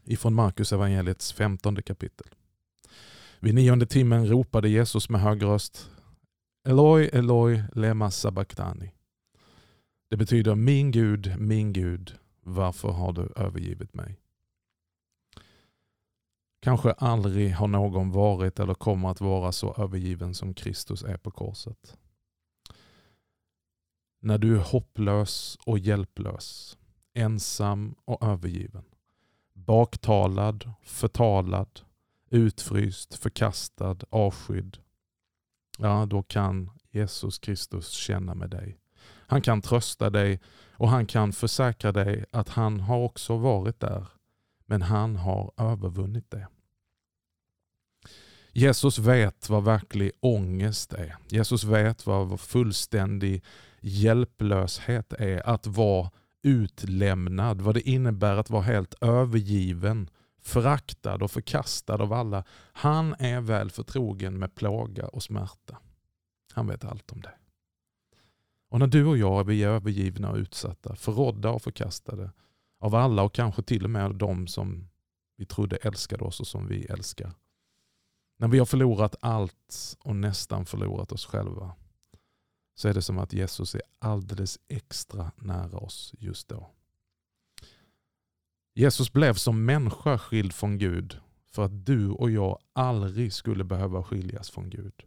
ifrån 0.04 0.34
Markus 0.34 0.72
evangeliets 0.72 1.32
femtonde 1.32 1.82
kapitel. 1.82 2.26
Vid 3.40 3.54
nionde 3.54 3.86
timmen 3.86 4.26
ropade 4.26 4.68
Jesus 4.68 5.08
med 5.08 5.20
hög 5.20 5.42
röst 5.42 5.90
Eloi, 6.64 7.06
Eloi, 7.12 7.62
lema 7.74 8.10
sabachthani. 8.10 8.94
Det 10.10 10.16
betyder 10.16 10.54
min 10.54 10.90
Gud, 10.90 11.34
min 11.38 11.72
Gud, 11.72 12.18
varför 12.40 12.88
har 12.88 13.12
du 13.12 13.32
övergivit 13.36 13.94
mig? 13.94 14.18
Kanske 16.60 16.92
aldrig 16.92 17.54
har 17.54 17.68
någon 17.68 18.10
varit 18.10 18.58
eller 18.58 18.74
kommer 18.74 19.10
att 19.10 19.20
vara 19.20 19.52
så 19.52 19.74
övergiven 19.78 20.34
som 20.34 20.54
Kristus 20.54 21.02
är 21.02 21.16
på 21.16 21.30
korset. 21.30 21.98
När 24.20 24.38
du 24.38 24.56
är 24.56 24.62
hopplös 24.62 25.58
och 25.66 25.78
hjälplös, 25.78 26.78
ensam 27.14 27.94
och 28.04 28.24
övergiven, 28.24 28.84
baktalad, 29.66 30.70
förtalad, 30.82 31.80
utfryst, 32.30 33.14
förkastad, 33.14 33.96
avskydd. 34.10 34.78
Ja, 35.78 36.06
då 36.06 36.22
kan 36.22 36.70
Jesus 36.90 37.38
Kristus 37.38 37.90
känna 37.90 38.34
med 38.34 38.50
dig. 38.50 38.78
Han 39.26 39.42
kan 39.42 39.62
trösta 39.62 40.10
dig 40.10 40.40
och 40.72 40.88
han 40.88 41.06
kan 41.06 41.32
försäkra 41.32 41.92
dig 41.92 42.24
att 42.30 42.48
han 42.48 42.80
har 42.80 42.98
också 42.98 43.36
varit 43.36 43.80
där, 43.80 44.06
men 44.66 44.82
han 44.82 45.16
har 45.16 45.52
övervunnit 45.56 46.30
det. 46.30 46.48
Jesus 48.52 48.98
vet 48.98 49.48
vad 49.48 49.64
verklig 49.64 50.12
ångest 50.20 50.92
är. 50.92 51.16
Jesus 51.28 51.64
vet 51.64 52.06
vad 52.06 52.40
fullständig 52.40 53.44
hjälplöshet 53.80 55.12
är. 55.12 55.48
Att 55.48 55.66
vara 55.66 56.10
utlämnad, 56.42 57.60
vad 57.60 57.74
det 57.74 57.88
innebär 57.88 58.36
att 58.36 58.50
vara 58.50 58.62
helt 58.62 58.94
övergiven, 59.00 60.10
föraktad 60.40 61.22
och 61.22 61.30
förkastad 61.30 62.02
av 62.02 62.12
alla. 62.12 62.44
Han 62.72 63.14
är 63.18 63.40
väl 63.40 63.70
förtrogen 63.70 64.38
med 64.38 64.54
plåga 64.54 65.06
och 65.06 65.22
smärta. 65.22 65.78
Han 66.52 66.66
vet 66.66 66.84
allt 66.84 67.12
om 67.12 67.20
det. 67.20 67.34
Och 68.70 68.78
när 68.78 68.86
du 68.86 69.06
och 69.06 69.18
jag 69.18 69.52
är 69.52 69.68
övergivna 69.68 70.30
och 70.30 70.36
utsatta, 70.36 70.96
förrådda 70.96 71.50
och 71.50 71.62
förkastade 71.62 72.30
av 72.80 72.94
alla 72.94 73.22
och 73.22 73.34
kanske 73.34 73.62
till 73.62 73.84
och 73.84 73.90
med 73.90 74.14
de 74.14 74.46
som 74.46 74.88
vi 75.36 75.46
trodde 75.46 75.76
älskade 75.76 76.24
oss 76.24 76.40
och 76.40 76.46
som 76.46 76.66
vi 76.66 76.84
älskar. 76.84 77.32
När 78.38 78.48
vi 78.48 78.58
har 78.58 78.66
förlorat 78.66 79.16
allt 79.20 79.96
och 80.00 80.16
nästan 80.16 80.66
förlorat 80.66 81.12
oss 81.12 81.26
själva 81.26 81.72
så 82.74 82.88
är 82.88 82.94
det 82.94 83.02
som 83.02 83.18
att 83.18 83.32
Jesus 83.32 83.74
är 83.74 83.82
alldeles 83.98 84.58
extra 84.68 85.32
nära 85.36 85.78
oss 85.78 86.14
just 86.18 86.48
då. 86.48 86.70
Jesus 88.74 89.12
blev 89.12 89.34
som 89.34 89.64
människa 89.64 90.18
skild 90.18 90.52
från 90.52 90.78
Gud 90.78 91.20
för 91.50 91.64
att 91.64 91.86
du 91.86 92.10
och 92.10 92.30
jag 92.30 92.58
aldrig 92.72 93.32
skulle 93.32 93.64
behöva 93.64 94.02
skiljas 94.02 94.50
från 94.50 94.70
Gud. 94.70 95.02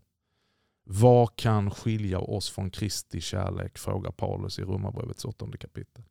Vad 0.83 1.35
kan 1.35 1.71
skilja 1.71 2.19
oss 2.19 2.49
från 2.49 2.71
Kristi 2.71 3.21
kärlek? 3.21 3.77
frågar 3.77 4.11
Paulus 4.11 4.59
i 4.59 4.63
Romarbrevets 4.63 5.25
åttonde 5.25 5.57
kapitel. 5.57 6.03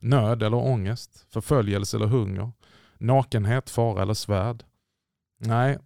Nöd 0.00 0.42
eller 0.42 0.56
ångest, 0.56 1.26
förföljelse 1.30 1.96
eller 1.96 2.06
hunger, 2.06 2.52
nakenhet, 2.98 3.70
fara 3.70 4.02
eller 4.02 4.14
svärd. 4.14 4.64
Nej, 5.38 5.78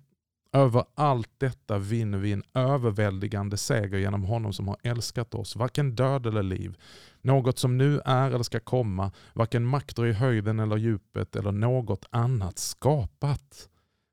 över 0.53 0.85
allt 0.95 1.31
detta 1.39 1.79
vinner 1.79 2.19
vi 2.19 2.33
en 2.33 2.43
överväldigande 2.55 3.57
seger 3.57 3.99
genom 3.99 4.25
honom 4.25 4.53
som 4.53 4.69
har 4.69 4.77
älskat 4.83 5.35
oss. 5.35 5.57
Varken 5.57 5.95
död 5.95 6.27
eller 6.27 6.43
liv, 6.43 6.77
något 7.23 7.59
som 7.59 7.79
nu 7.79 8.01
är 8.05 8.31
eller 8.31 8.43
ska 8.43 8.61
komma, 8.61 9.13
varken 9.35 9.65
makter 9.65 10.07
i 10.07 10.13
höjden 10.13 10.61
eller 10.61 10.77
djupet 10.77 11.37
eller 11.37 11.53
något 11.53 12.07
annat 12.11 12.59
skapat 12.59 13.69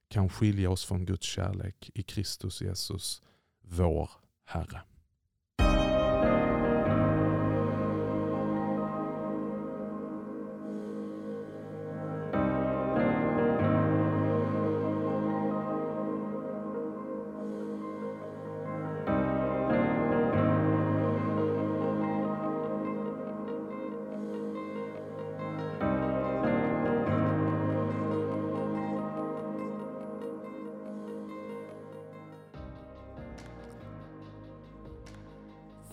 kan 0.10 0.30
skilja 0.30 0.70
oss 0.70 0.86
från 0.86 1.06
Guds 1.06 1.28
kärlek 1.28 1.90
i 1.94 2.04
Kristus 2.04 2.62
Jesus, 2.62 3.22
vår 3.62 4.10
Herre. 4.46 4.82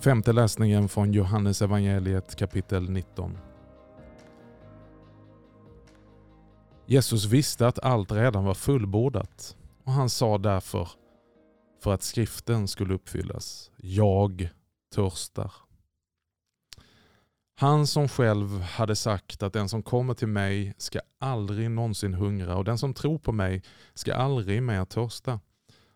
Femte 0.04 0.32
läsningen 0.32 0.88
från 0.88 1.12
Johannes 1.12 1.62
evangeliet 1.62 2.36
kapitel 2.36 2.90
19. 2.90 3.38
Jesus 6.86 7.24
visste 7.24 7.66
att 7.66 7.78
allt 7.78 8.12
redan 8.12 8.44
var 8.44 8.54
fullbordat 8.54 9.56
och 9.84 9.92
han 9.92 10.10
sa 10.10 10.38
därför, 10.38 10.88
för 11.82 11.94
att 11.94 12.02
skriften 12.02 12.68
skulle 12.68 12.94
uppfyllas, 12.94 13.70
jag 13.76 14.48
törstar. 14.94 15.52
Han 17.56 17.86
som 17.86 18.08
själv 18.08 18.60
hade 18.60 18.96
sagt 18.96 19.42
att 19.42 19.52
den 19.52 19.68
som 19.68 19.82
kommer 19.82 20.14
till 20.14 20.28
mig 20.28 20.74
ska 20.78 21.00
aldrig 21.18 21.70
någonsin 21.70 22.14
hungra 22.14 22.56
och 22.56 22.64
den 22.64 22.78
som 22.78 22.94
tror 22.94 23.18
på 23.18 23.32
mig 23.32 23.62
ska 23.94 24.14
aldrig 24.14 24.62
mer 24.62 24.84
törsta. 24.84 25.40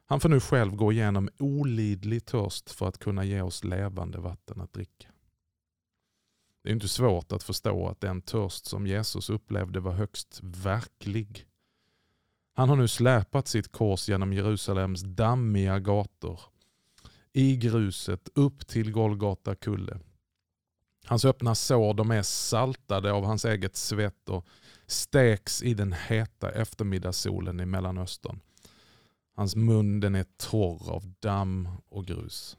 Han 0.06 0.20
får 0.20 0.28
nu 0.28 0.40
själv 0.40 0.76
gå 0.76 0.92
igenom 0.92 1.28
olidlig 1.38 2.24
törst 2.24 2.70
för 2.70 2.88
att 2.88 2.98
kunna 2.98 3.24
ge 3.24 3.40
oss 3.40 3.64
levande 3.64 4.18
vatten 4.18 4.60
att 4.60 4.72
dricka. 4.72 5.08
Det 6.62 6.70
är 6.70 6.74
inte 6.74 6.88
svårt 6.88 7.32
att 7.32 7.42
förstå 7.42 7.88
att 7.88 8.00
den 8.00 8.22
törst 8.22 8.66
som 8.66 8.86
Jesus 8.86 9.30
upplevde 9.30 9.80
var 9.80 9.92
högst 9.92 10.40
verklig. 10.42 11.46
Han 12.54 12.68
har 12.68 12.76
nu 12.76 12.88
släpat 12.88 13.48
sitt 13.48 13.72
kors 13.72 14.08
genom 14.08 14.32
Jerusalems 14.32 15.02
dammiga 15.02 15.78
gator, 15.78 16.40
i 17.32 17.56
gruset 17.56 18.28
upp 18.34 18.66
till 18.66 18.92
Golgata 18.92 19.54
kulle. 19.54 19.98
Hans 21.06 21.24
öppna 21.24 21.54
sår 21.54 21.94
de 21.94 22.10
är 22.10 22.22
saltade 22.22 23.12
av 23.12 23.24
hans 23.24 23.44
eget 23.44 23.76
svett 23.76 24.28
och 24.28 24.46
steks 24.86 25.62
i 25.62 25.74
den 25.74 25.92
heta 25.92 26.50
eftermiddagssolen 26.50 27.60
i 27.60 27.66
Mellanöstern. 27.66 28.40
Hans 29.34 29.56
mun 29.56 30.00
den 30.00 30.14
är 30.14 30.26
torr 30.36 30.90
av 30.90 31.12
damm 31.20 31.68
och 31.88 32.06
grus. 32.06 32.58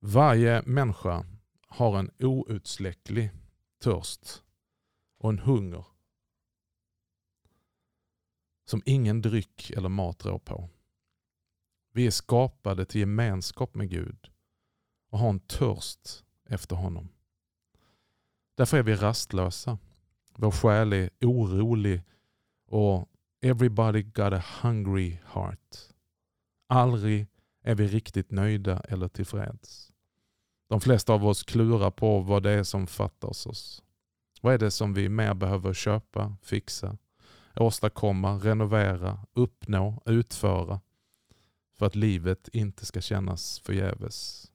Varje 0.00 0.62
människa 0.62 1.26
har 1.68 1.98
en 1.98 2.10
outsläcklig 2.18 3.30
törst 3.80 4.42
och 5.18 5.30
en 5.30 5.38
hunger 5.38 5.84
som 8.64 8.82
ingen 8.84 9.22
dryck 9.22 9.70
eller 9.70 9.88
mat 9.88 10.24
rår 10.24 10.38
på. 10.38 10.68
Vi 11.92 12.06
är 12.06 12.10
skapade 12.10 12.84
till 12.84 13.00
gemenskap 13.00 13.74
med 13.74 13.90
Gud 13.90 14.30
och 15.10 15.18
har 15.18 15.28
en 15.28 15.40
törst 15.40 16.24
efter 16.48 16.76
honom. 16.76 17.08
Därför 18.54 18.76
är 18.76 18.82
vi 18.82 18.94
rastlösa. 18.94 19.78
Vår 20.34 20.50
själ 20.50 20.92
är 20.92 21.10
orolig 21.20 22.02
och 22.66 23.08
Everybody 23.46 24.02
got 24.02 24.32
a 24.32 24.42
hungry 24.62 25.18
heart. 25.24 25.76
Aldrig 26.68 27.26
är 27.62 27.74
vi 27.74 27.86
riktigt 27.86 28.30
nöjda 28.30 28.80
eller 28.80 29.08
tillfreds. 29.08 29.92
De 30.68 30.80
flesta 30.80 31.12
av 31.12 31.26
oss 31.26 31.42
klurar 31.42 31.90
på 31.90 32.20
vad 32.20 32.42
det 32.42 32.50
är 32.50 32.62
som 32.62 32.86
fattas 32.86 33.46
oss. 33.46 33.82
Vad 34.40 34.54
är 34.54 34.58
det 34.58 34.70
som 34.70 34.94
vi 34.94 35.08
mer 35.08 35.34
behöver 35.34 35.72
köpa, 35.72 36.36
fixa, 36.42 36.98
åstadkomma, 37.56 38.38
renovera, 38.38 39.26
uppnå, 39.32 40.02
utföra 40.06 40.80
för 41.78 41.86
att 41.86 41.94
livet 41.94 42.48
inte 42.48 42.86
ska 42.86 43.00
kännas 43.00 43.60
förgäves 43.60 44.50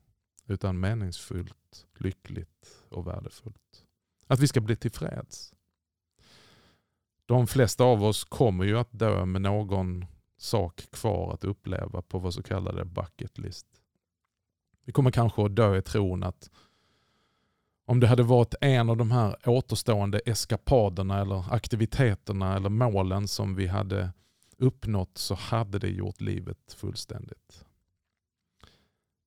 utan 0.46 0.80
meningsfullt, 0.80 1.86
lyckligt 1.94 2.84
och 2.88 3.06
värdefullt. 3.06 3.84
Att 4.26 4.40
vi 4.40 4.48
ska 4.48 4.60
bli 4.60 4.76
tillfreds. 4.76 5.54
De 7.32 7.46
flesta 7.46 7.84
av 7.84 8.04
oss 8.04 8.24
kommer 8.24 8.64
ju 8.64 8.78
att 8.78 8.88
dö 8.98 9.24
med 9.24 9.42
någon 9.42 10.04
sak 10.36 10.82
kvar 10.90 11.32
att 11.34 11.44
uppleva 11.44 12.02
på 12.02 12.18
vår 12.18 12.30
så 12.30 12.42
kallade 12.42 12.84
bucket 12.84 13.38
list. 13.38 13.66
Vi 14.84 14.92
kommer 14.92 15.10
kanske 15.10 15.44
att 15.44 15.56
dö 15.56 15.76
i 15.76 15.82
tron 15.82 16.22
att 16.22 16.50
om 17.86 18.00
det 18.00 18.06
hade 18.06 18.22
varit 18.22 18.54
en 18.60 18.90
av 18.90 18.96
de 18.96 19.10
här 19.10 19.48
återstående 19.48 20.18
eskapaderna 20.18 21.20
eller 21.20 21.54
aktiviteterna 21.54 22.56
eller 22.56 22.68
målen 22.68 23.28
som 23.28 23.54
vi 23.54 23.66
hade 23.66 24.12
uppnått 24.58 25.18
så 25.18 25.34
hade 25.34 25.78
det 25.78 25.88
gjort 25.88 26.20
livet 26.20 26.72
fullständigt. 26.76 27.64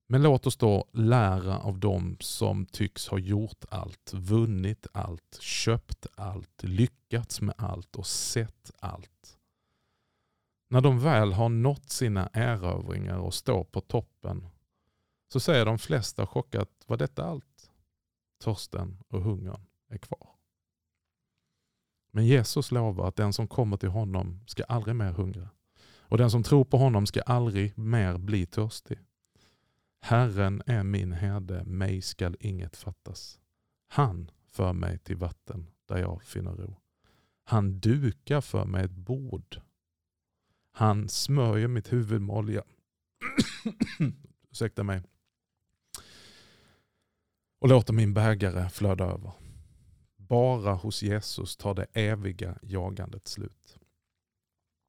Men 0.06 0.22
låt 0.22 0.46
oss 0.46 0.56
då 0.56 0.88
lära 0.92 1.58
av 1.58 1.78
dem 1.78 2.16
som 2.20 2.66
tycks 2.66 3.08
ha 3.08 3.18
gjort 3.18 3.64
allt, 3.68 4.12
vunnit 4.12 4.86
allt, 4.92 5.38
köpt 5.40 6.06
allt, 6.14 6.62
lyckats 6.62 7.40
med 7.40 7.54
allt 7.58 7.96
och 7.96 8.06
sett 8.06 8.70
allt. 8.78 9.38
När 10.68 10.80
de 10.80 11.00
väl 11.00 11.32
har 11.32 11.48
nått 11.48 11.90
sina 11.90 12.30
erövringar 12.32 13.18
och 13.18 13.34
står 13.34 13.64
på 13.64 13.80
toppen 13.80 14.48
så 15.32 15.40
säger 15.40 15.64
de 15.64 15.78
flesta 15.78 16.26
chockat, 16.26 16.70
var 16.86 16.96
detta 16.96 17.24
allt? 17.24 17.70
Törsten 18.44 19.02
och 19.08 19.22
hungern 19.22 19.66
är 19.88 19.98
kvar. 19.98 20.28
Men 22.10 22.26
Jesus 22.26 22.70
lovar 22.70 23.08
att 23.08 23.16
den 23.16 23.32
som 23.32 23.48
kommer 23.48 23.76
till 23.76 23.88
honom 23.88 24.40
ska 24.46 24.64
aldrig 24.64 24.96
mer 24.96 25.12
hungra. 25.12 25.48
Och 26.00 26.18
den 26.18 26.30
som 26.30 26.42
tror 26.42 26.64
på 26.64 26.76
honom 26.76 27.06
ska 27.06 27.22
aldrig 27.22 27.78
mer 27.78 28.18
bli 28.18 28.46
törstig. 28.46 28.98
Herren 30.00 30.62
är 30.66 30.82
min 30.82 31.12
herde, 31.12 31.64
mig 31.64 32.02
skall 32.02 32.36
inget 32.40 32.76
fattas. 32.76 33.40
Han 33.88 34.30
för 34.46 34.72
mig 34.72 34.98
till 34.98 35.16
vatten 35.16 35.70
där 35.86 35.98
jag 35.98 36.22
finner 36.22 36.52
ro. 36.52 36.76
Han 37.44 37.80
dukar 37.80 38.40
för 38.40 38.64
mig 38.64 38.84
ett 38.84 38.90
bord. 38.90 39.60
Han 40.72 41.08
smörjer 41.08 41.68
mitt 41.68 41.92
huvud 41.92 42.22
med 42.22 42.36
olja. 42.36 42.62
Ursäkta 44.50 44.82
mig. 44.82 45.02
Och 47.58 47.68
låter 47.68 47.92
min 47.92 48.14
bägare 48.14 48.70
flöda 48.70 49.04
över. 49.04 49.32
Bara 50.16 50.74
hos 50.74 51.02
Jesus 51.02 51.56
tar 51.56 51.74
det 51.74 51.86
eviga 51.92 52.58
jagandet 52.62 53.28
slut. 53.28 53.78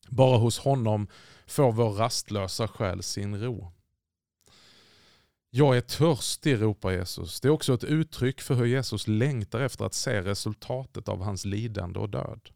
Bara 0.10 0.38
hos 0.38 0.60
honom 0.60 1.08
får 1.48 1.72
vår 1.72 1.90
rastlösa 1.90 2.68
själ 2.68 3.04
sin 3.04 3.40
ro. 3.40 3.72
Jag 5.50 5.78
är 5.78 5.82
törstig, 5.82 6.62
ropar 6.62 6.92
Jesus. 6.92 7.42
Det 7.42 7.48
är 7.48 7.50
också 7.50 7.74
ett 7.74 7.84
uttryck 7.84 8.42
för 8.42 8.56
hur 8.56 8.66
Jesus 8.66 9.08
längtar 9.08 9.60
efter 9.60 9.86
att 9.86 9.94
se 9.94 10.22
resultatet 10.22 11.10
av 11.10 11.24
hans 11.24 11.46
lidande 11.46 12.00
och 12.00 12.10
död. 12.10 12.50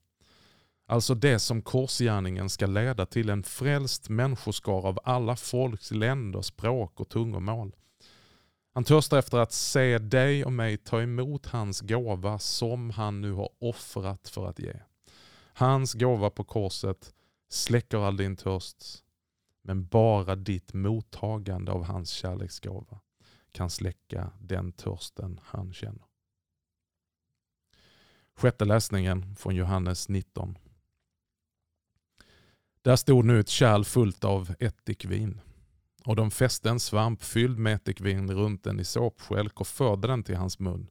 Alltså 0.88 1.16
det 1.16 1.40
som 1.40 1.62
korsgärningen 1.62 2.50
ska 2.50 2.66
leda 2.66 3.06
till 3.06 3.30
en 3.30 3.44
frälst 3.44 4.10
människoskara 4.10 4.88
av 4.88 5.00
alla 5.04 5.36
folks 5.36 5.92
länder, 5.92 6.42
språk 6.42 7.00
och 7.00 7.10
tungomål. 7.10 7.76
Han 8.74 8.84
törstar 8.84 9.18
efter 9.18 9.38
att 9.38 9.52
se 9.54 9.98
dig 9.98 10.46
och 10.46 10.54
mig 10.54 10.78
ta 10.78 11.02
emot 11.02 11.46
hans 11.46 11.82
gåva 11.82 12.40
som 12.40 12.90
han 12.90 13.22
nu 13.22 13.32
har 13.32 13.50
offrat 13.60 14.30
för 14.30 14.48
att 14.48 14.60
ge. 14.60 14.74
Hans 15.54 15.94
gåva 15.94 16.30
på 16.30 16.44
korset 16.44 17.14
släcker 17.50 17.98
all 17.98 18.18
din 18.18 18.36
törst. 18.36 19.01
Men 19.62 19.86
bara 19.86 20.36
ditt 20.36 20.74
mottagande 20.74 21.72
av 21.72 21.84
hans 21.84 22.10
kärleksgåva 22.10 23.00
kan 23.52 23.70
släcka 23.70 24.32
den 24.40 24.72
törsten 24.72 25.40
han 25.44 25.74
känner. 25.74 26.06
Sjätte 28.36 28.66
läsningen 28.66 29.36
från 29.36 29.56
Johannes 29.56 30.10
19. 30.10 30.58
Där 32.82 32.96
stod 32.96 33.26
nu 33.26 33.40
ett 33.40 33.50
kärl 33.50 33.84
fullt 33.84 34.24
av 34.24 34.56
ättikvin 34.60 35.42
och 36.06 36.16
de 36.16 36.32
fäste 36.32 36.70
en 36.70 36.80
svamp 36.80 37.24
fylld 37.24 37.60
med 37.60 37.74
ättikvin 37.74 38.32
runt 38.32 38.64
den 38.64 38.80
i 38.80 38.86
såpskälk 38.86 39.62
och 39.62 39.68
förde 39.68 40.08
den 40.08 40.24
till 40.24 40.36
hans 40.36 40.60
mun. 40.60 40.88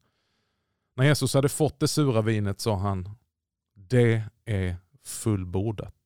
När 0.94 1.04
Jesus 1.04 1.34
hade 1.34 1.48
fått 1.48 1.80
det 1.80 1.88
sura 1.88 2.22
vinet 2.22 2.60
sa 2.60 2.76
han, 2.76 3.10
det 3.74 4.24
är 4.44 4.76
fullbordat. 5.02 5.99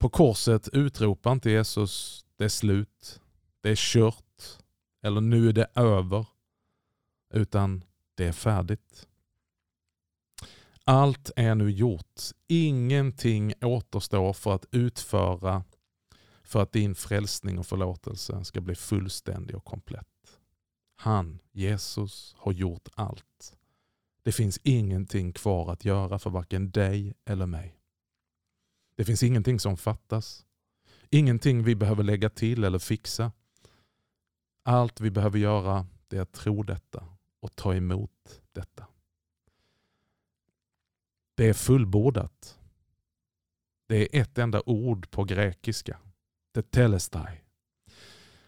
På 0.00 0.08
korset 0.08 0.68
utropar 0.72 1.32
inte 1.32 1.50
Jesus, 1.50 2.24
det 2.36 2.44
är 2.44 2.48
slut, 2.48 3.20
det 3.60 3.70
är 3.70 3.76
kört 3.76 4.58
eller 5.02 5.20
nu 5.20 5.48
är 5.48 5.52
det 5.52 5.66
över. 5.74 6.26
Utan 7.34 7.84
det 8.14 8.26
är 8.26 8.32
färdigt. 8.32 9.08
Allt 10.84 11.30
är 11.36 11.54
nu 11.54 11.70
gjort. 11.70 12.20
Ingenting 12.46 13.54
återstår 13.60 14.32
för 14.32 14.54
att 14.54 14.66
utföra 14.70 15.64
för 16.42 16.62
att 16.62 16.72
din 16.72 16.94
frälsning 16.94 17.58
och 17.58 17.66
förlåtelse 17.66 18.44
ska 18.44 18.60
bli 18.60 18.74
fullständig 18.74 19.56
och 19.56 19.64
komplett. 19.64 20.38
Han, 20.96 21.38
Jesus, 21.52 22.34
har 22.38 22.52
gjort 22.52 22.88
allt. 22.94 23.56
Det 24.22 24.32
finns 24.32 24.60
ingenting 24.62 25.32
kvar 25.32 25.72
att 25.72 25.84
göra 25.84 26.18
för 26.18 26.30
varken 26.30 26.70
dig 26.70 27.14
eller 27.24 27.46
mig. 27.46 27.79
Det 29.00 29.04
finns 29.04 29.22
ingenting 29.22 29.60
som 29.60 29.76
fattas. 29.76 30.46
Ingenting 31.10 31.62
vi 31.62 31.74
behöver 31.74 32.02
lägga 32.02 32.30
till 32.30 32.64
eller 32.64 32.78
fixa. 32.78 33.32
Allt 34.62 35.00
vi 35.00 35.10
behöver 35.10 35.38
göra 35.38 35.86
det 36.08 36.16
är 36.16 36.20
att 36.20 36.32
tro 36.32 36.62
detta 36.62 37.04
och 37.40 37.56
ta 37.56 37.74
emot 37.74 38.40
detta. 38.52 38.86
Det 41.34 41.48
är 41.48 41.52
fullbordat. 41.52 42.58
Det 43.86 44.16
är 44.16 44.22
ett 44.22 44.38
enda 44.38 44.62
ord 44.66 45.10
på 45.10 45.24
grekiska. 45.24 45.98
Tetelestai. 46.54 47.40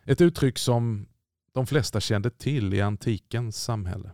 Ett 0.04 0.20
uttryck 0.20 0.58
som 0.58 1.06
de 1.52 1.66
flesta 1.66 2.00
kände 2.00 2.30
till 2.30 2.74
i 2.74 2.80
antikens 2.80 3.62
samhälle. 3.62 4.10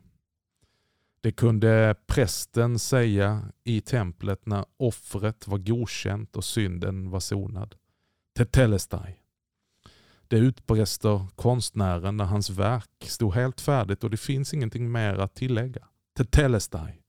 Det 1.21 1.33
kunde 1.33 1.95
prästen 2.07 2.79
säga 2.79 3.53
i 3.65 3.81
templet 3.81 4.47
när 4.47 4.65
offret 4.77 5.49
var 5.49 5.59
godkänt 5.59 6.37
och 6.37 6.45
synden 6.45 7.11
var 7.11 7.21
sonad. 7.21 7.75
Tetelestai. 8.37 9.15
Det 10.29 10.37
utbrister 10.37 11.27
konstnären 11.35 12.17
när 12.17 12.25
hans 12.25 12.51
verk 12.51 13.05
stod 13.07 13.35
helt 13.35 13.61
färdigt 13.61 14.05
och 14.05 14.11
det 14.11 14.17
finns 14.17 14.55
ingenting 14.55 14.93
mer 14.93 15.15
att 15.15 15.35
tillägga. 15.35 15.89
Tetelestai. 16.17 17.03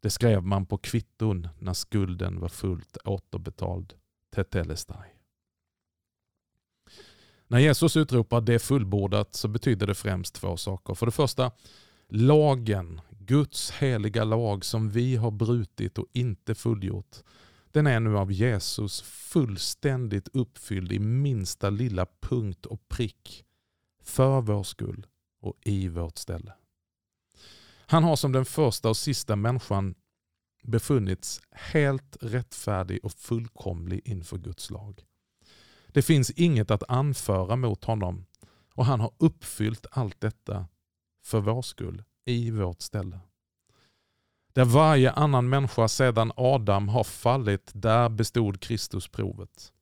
Det 0.00 0.10
skrev 0.10 0.42
man 0.42 0.66
på 0.66 0.78
kvitton 0.78 1.48
när 1.58 1.72
skulden 1.72 2.40
var 2.40 2.48
fullt 2.48 2.96
återbetald. 3.04 3.94
Tetelestai. 4.34 5.08
När 7.46 7.58
Jesus 7.58 7.96
utropar 7.96 8.40
det 8.40 8.58
fullbordat 8.58 9.34
så 9.34 9.48
betyder 9.48 9.86
det 9.86 9.94
främst 9.94 10.34
två 10.34 10.56
saker. 10.56 10.94
För 10.94 11.06
det 11.06 11.12
första, 11.12 11.52
lagen, 12.10 13.00
Guds 13.18 13.70
heliga 13.70 14.24
lag 14.24 14.64
som 14.64 14.90
vi 14.90 15.16
har 15.16 15.30
brutit 15.30 15.98
och 15.98 16.06
inte 16.12 16.54
fullgjort, 16.54 17.16
den 17.72 17.86
är 17.86 18.00
nu 18.00 18.18
av 18.18 18.32
Jesus 18.32 19.02
fullständigt 19.02 20.28
uppfylld 20.32 20.92
i 20.92 20.98
minsta 20.98 21.70
lilla 21.70 22.06
punkt 22.20 22.66
och 22.66 22.88
prick 22.88 23.44
för 24.02 24.40
vår 24.40 24.62
skull 24.62 25.06
och 25.40 25.54
i 25.64 25.88
vårt 25.88 26.18
ställe. 26.18 26.52
Han 27.86 28.04
har 28.04 28.16
som 28.16 28.32
den 28.32 28.44
första 28.44 28.88
och 28.88 28.96
sista 28.96 29.36
människan 29.36 29.94
befunnits 30.62 31.40
helt 31.50 32.16
rättfärdig 32.20 33.04
och 33.04 33.12
fullkomlig 33.12 34.00
inför 34.04 34.38
Guds 34.38 34.70
lag. 34.70 35.04
Det 35.88 36.02
finns 36.02 36.30
inget 36.30 36.70
att 36.70 36.90
anföra 36.90 37.56
mot 37.56 37.84
honom 37.84 38.26
och 38.74 38.86
han 38.86 39.00
har 39.00 39.12
uppfyllt 39.18 39.86
allt 39.90 40.20
detta 40.20 40.66
för 41.22 41.40
vår 41.40 41.62
skull, 41.62 42.02
i 42.24 42.50
vårt 42.50 42.82
ställe. 42.82 43.20
Där 44.52 44.64
varje 44.64 45.12
annan 45.12 45.48
människa 45.48 45.88
sedan 45.88 46.32
Adam 46.36 46.88
har 46.88 47.04
fallit, 47.04 47.70
där 47.74 48.08
bestod 48.08 48.60
Kristus 48.60 49.08
provet. 49.08 49.72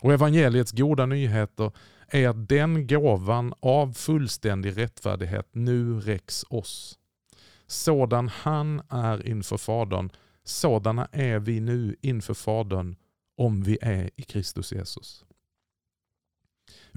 Och 0.00 0.12
evangeliets 0.12 0.72
goda 0.72 1.06
nyheter 1.06 1.72
är 2.08 2.28
att 2.28 2.48
den 2.48 2.86
gåvan 2.86 3.54
av 3.60 3.92
fullständig 3.92 4.76
rättfärdighet 4.76 5.48
nu 5.52 6.00
räcks 6.00 6.44
oss. 6.48 6.98
Sådan 7.66 8.28
han 8.28 8.82
är 8.88 9.26
inför 9.26 9.56
Fadern, 9.56 10.10
sådana 10.44 11.08
är 11.12 11.38
vi 11.38 11.60
nu 11.60 11.96
inför 12.00 12.34
Fadern 12.34 12.96
om 13.36 13.62
vi 13.62 13.78
är 13.80 14.10
i 14.16 14.22
Kristus 14.22 14.72
Jesus. 14.72 15.25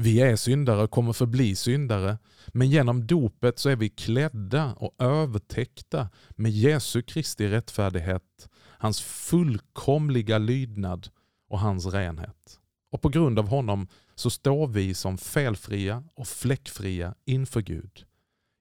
Vi 0.02 0.22
är 0.22 0.36
syndare 0.36 0.84
och 0.84 0.92
kommer 0.92 1.14
förbli 1.14 1.56
syndare, 1.56 2.18
men 2.48 2.70
genom 2.70 3.08
dopet 3.08 3.60
så 3.60 3.70
är 3.70 3.76
vi 3.76 3.90
klädda 3.90 4.74
och 4.74 4.96
övertäckta 5.00 6.10
med 6.30 6.52
Jesu 6.52 7.02
Kristi 7.02 7.48
rättfärdighet, 7.48 8.50
hans 8.56 9.02
fullkomliga 9.02 10.38
lydnad 10.38 11.10
och 11.48 11.60
hans 11.60 11.86
renhet. 11.86 12.60
Och 12.92 13.02
på 13.02 13.10
grund 13.10 13.40
av 13.40 13.48
honom 13.48 13.88
så 14.16 14.30
står 14.30 14.68
vi 14.68 14.94
som 14.94 15.18
felfria 15.18 16.04
och 16.14 16.28
fläckfria 16.28 17.16
inför 17.26 17.62
Gud. 17.62 18.06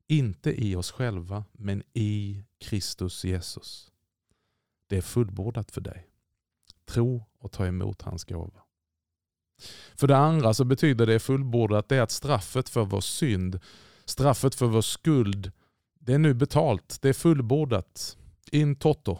Inte 0.07 0.65
i 0.65 0.77
oss 0.77 0.91
själva, 0.93 1.45
men 1.53 1.83
i 1.93 2.45
Kristus 2.61 3.25
Jesus. 3.25 3.93
Det 4.87 4.97
är 4.97 5.03
fullbordat 5.03 5.71
för 5.71 5.81
dig. 5.81 6.09
Tro 6.85 7.25
och 7.39 7.53
ta 7.53 7.67
emot 7.67 8.03
hans 8.03 8.25
gåva. 8.25 8.61
För 9.97 10.07
det 10.07 10.17
andra 10.17 10.55
så 10.55 10.65
betyder 10.65 11.07
det 11.07 11.19
fullbordat 11.19 11.89
det 11.89 12.01
att 12.01 12.11
straffet 12.11 12.69
för 12.69 12.85
vår 12.85 13.01
synd, 13.01 13.61
straffet 14.05 14.55
för 14.55 14.67
vår 14.67 14.83
skuld, 14.83 15.53
det 16.09 16.15
är 16.15 16.19
nu 16.19 16.35
betalt. 16.35 16.99
Det 17.01 17.09
är 17.09 17.13
fullbordat. 17.13 18.17
In 18.53 18.77
toto. 18.77 19.19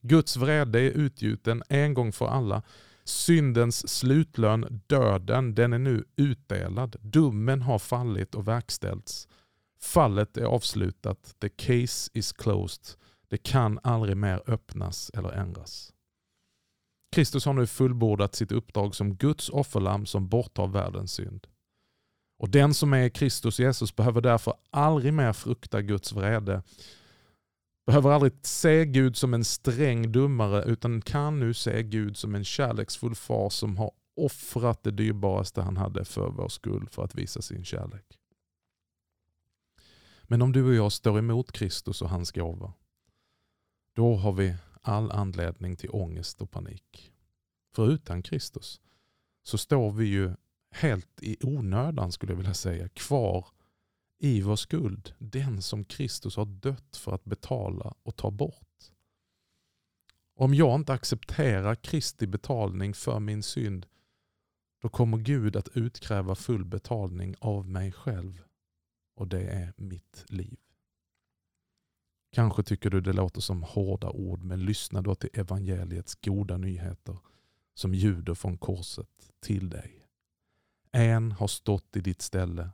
Guds 0.00 0.36
vrede 0.36 0.80
är 0.80 0.90
utgjuten 0.90 1.62
en 1.68 1.94
gång 1.94 2.12
för 2.12 2.26
alla. 2.26 2.62
Syndens 3.04 3.88
slutlön, 3.88 4.82
döden, 4.86 5.54
den 5.54 5.72
är 5.72 5.78
nu 5.78 6.04
utdelad. 6.16 6.96
Domen 7.00 7.62
har 7.62 7.78
fallit 7.78 8.34
och 8.34 8.48
verkställts. 8.48 9.28
Fallet 9.80 10.36
är 10.36 10.44
avslutat. 10.44 11.34
The 11.40 11.48
case 11.48 12.10
is 12.14 12.32
closed. 12.32 12.84
Det 13.28 13.38
kan 13.38 13.78
aldrig 13.82 14.16
mer 14.16 14.42
öppnas 14.46 15.10
eller 15.14 15.30
ändras. 15.30 15.92
Kristus 17.10 17.44
har 17.44 17.52
nu 17.52 17.66
fullbordat 17.66 18.34
sitt 18.34 18.52
uppdrag 18.52 18.94
som 18.94 19.14
Guds 19.14 19.48
offerlamm 19.48 20.06
som 20.06 20.28
borttar 20.28 20.66
världens 20.66 21.12
synd. 21.12 21.46
Och 22.38 22.50
Den 22.50 22.74
som 22.74 22.92
är 22.92 23.08
Kristus 23.08 23.60
Jesus 23.60 23.96
behöver 23.96 24.20
därför 24.20 24.54
aldrig 24.70 25.12
mer 25.12 25.32
frukta 25.32 25.82
Guds 25.82 26.12
vrede. 26.12 26.62
Behöver 27.86 28.10
aldrig 28.10 28.32
se 28.42 28.84
Gud 28.84 29.16
som 29.16 29.34
en 29.34 29.44
sträng 29.44 30.12
dummare 30.12 30.62
utan 30.64 31.00
kan 31.02 31.40
nu 31.40 31.54
se 31.54 31.82
Gud 31.82 32.16
som 32.16 32.34
en 32.34 32.44
kärleksfull 32.44 33.14
far 33.14 33.50
som 33.50 33.76
har 33.76 33.90
offrat 34.16 34.82
det 34.82 34.90
dyrbaraste 34.90 35.62
han 35.62 35.76
hade 35.76 36.04
för 36.04 36.30
vår 36.30 36.48
skull 36.48 36.88
för 36.90 37.04
att 37.04 37.14
visa 37.14 37.42
sin 37.42 37.64
kärlek. 37.64 38.18
Men 40.22 40.42
om 40.42 40.52
du 40.52 40.64
och 40.64 40.74
jag 40.74 40.92
står 40.92 41.18
emot 41.18 41.52
Kristus 41.52 42.02
och 42.02 42.10
hans 42.10 42.32
gåva, 42.32 42.72
då 43.94 44.16
har 44.16 44.32
vi 44.32 44.54
all 44.88 45.10
anledning 45.10 45.76
till 45.76 45.90
ångest 45.90 46.42
och 46.42 46.50
panik. 46.50 47.12
För 47.74 47.90
utan 47.90 48.22
Kristus 48.22 48.80
så 49.42 49.58
står 49.58 49.92
vi 49.92 50.04
ju 50.04 50.34
helt 50.70 51.22
i 51.22 51.36
onödan 51.42 52.12
skulle 52.12 52.32
jag 52.32 52.36
vilja 52.36 52.54
säga 52.54 52.88
kvar 52.88 53.46
i 54.18 54.42
vår 54.42 54.56
skuld. 54.56 55.14
Den 55.18 55.62
som 55.62 55.84
Kristus 55.84 56.36
har 56.36 56.44
dött 56.44 56.96
för 56.96 57.12
att 57.12 57.24
betala 57.24 57.94
och 58.02 58.16
ta 58.16 58.30
bort. 58.30 58.92
Om 60.34 60.54
jag 60.54 60.80
inte 60.80 60.92
accepterar 60.92 61.74
Kristi 61.74 62.26
betalning 62.26 62.94
för 62.94 63.20
min 63.20 63.42
synd 63.42 63.86
då 64.82 64.88
kommer 64.88 65.18
Gud 65.18 65.56
att 65.56 65.68
utkräva 65.68 66.34
full 66.34 66.64
betalning 66.64 67.34
av 67.38 67.68
mig 67.68 67.92
själv. 67.92 68.42
Och 69.14 69.28
det 69.28 69.42
är 69.42 69.72
mitt 69.76 70.24
liv. 70.28 70.58
Kanske 72.30 72.62
tycker 72.62 72.90
du 72.90 73.00
det 73.00 73.12
låter 73.12 73.40
som 73.40 73.62
hårda 73.62 74.10
ord, 74.10 74.42
men 74.42 74.64
lyssna 74.64 75.02
då 75.02 75.14
till 75.14 75.30
evangeliets 75.32 76.14
goda 76.14 76.56
nyheter 76.56 77.18
som 77.74 77.94
ljuder 77.94 78.34
från 78.34 78.58
korset 78.58 79.30
till 79.40 79.70
dig. 79.70 80.06
En 80.92 81.32
har 81.32 81.46
stått 81.46 81.96
i 81.96 82.00
ditt 82.00 82.22
ställe. 82.22 82.70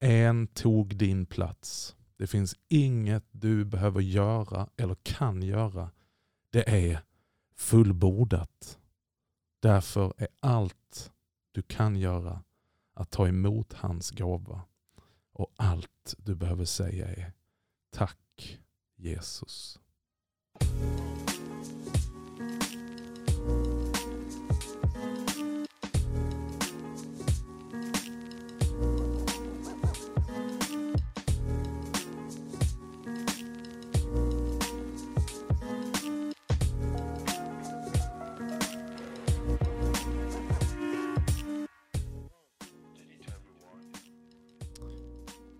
En 0.00 0.46
tog 0.46 0.96
din 0.96 1.26
plats. 1.26 1.96
Det 2.16 2.26
finns 2.26 2.56
inget 2.68 3.24
du 3.30 3.64
behöver 3.64 4.00
göra 4.00 4.68
eller 4.76 4.94
kan 5.02 5.42
göra. 5.42 5.90
Det 6.50 6.88
är 6.88 7.00
fullbordat. 7.56 8.78
Därför 9.60 10.14
är 10.16 10.28
allt 10.40 11.12
du 11.52 11.62
kan 11.62 11.96
göra 11.96 12.42
att 12.94 13.10
ta 13.10 13.28
emot 13.28 13.72
hans 13.72 14.10
gåva. 14.10 14.62
Och 15.32 15.52
allt 15.56 16.14
du 16.18 16.34
behöver 16.34 16.64
säga 16.64 17.08
är 17.08 17.32
Tack 17.90 18.58
Jesus. 19.04 19.78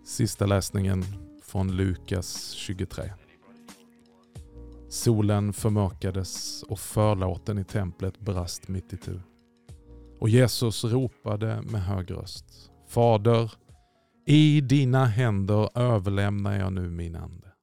Sista 0.03 0.45
läsningen 0.45 1.05
från 1.41 1.71
Lukas 1.71 2.51
23. 2.51 3.24
Solen 5.05 5.53
förmörkades 5.53 6.63
och 6.63 6.79
förlåten 6.79 7.57
i 7.57 7.63
templet 7.63 8.19
brast 8.19 8.67
mitt 8.67 8.93
i 8.93 8.97
tu. 8.97 9.19
Och 10.19 10.29
Jesus 10.29 10.83
ropade 10.83 11.61
med 11.61 11.83
hög 11.83 12.11
röst. 12.11 12.71
Fader, 12.87 13.53
i 14.25 14.61
dina 14.61 15.05
händer 15.05 15.77
överlämnar 15.77 16.59
jag 16.59 16.73
nu 16.73 16.89
min 16.89 17.15
ande. 17.15 17.53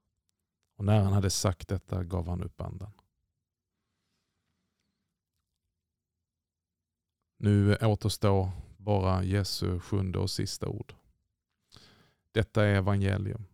Och 0.79 0.85
när 0.85 1.01
han 1.01 1.13
hade 1.13 1.31
sagt 1.31 1.69
detta 1.69 2.05
gav 2.05 2.29
han 2.29 2.43
upp 2.43 2.61
andan. 2.61 2.93
Nu 7.39 7.77
återstår 7.77 8.51
bara 8.77 9.25
Jesu 9.25 9.81
sjunde 9.81 10.19
och 10.19 10.31
sista 10.31 10.69
ord. 10.69 10.95
Detta 12.33 12.65
är 12.65 12.75
evangelium. 12.75 13.45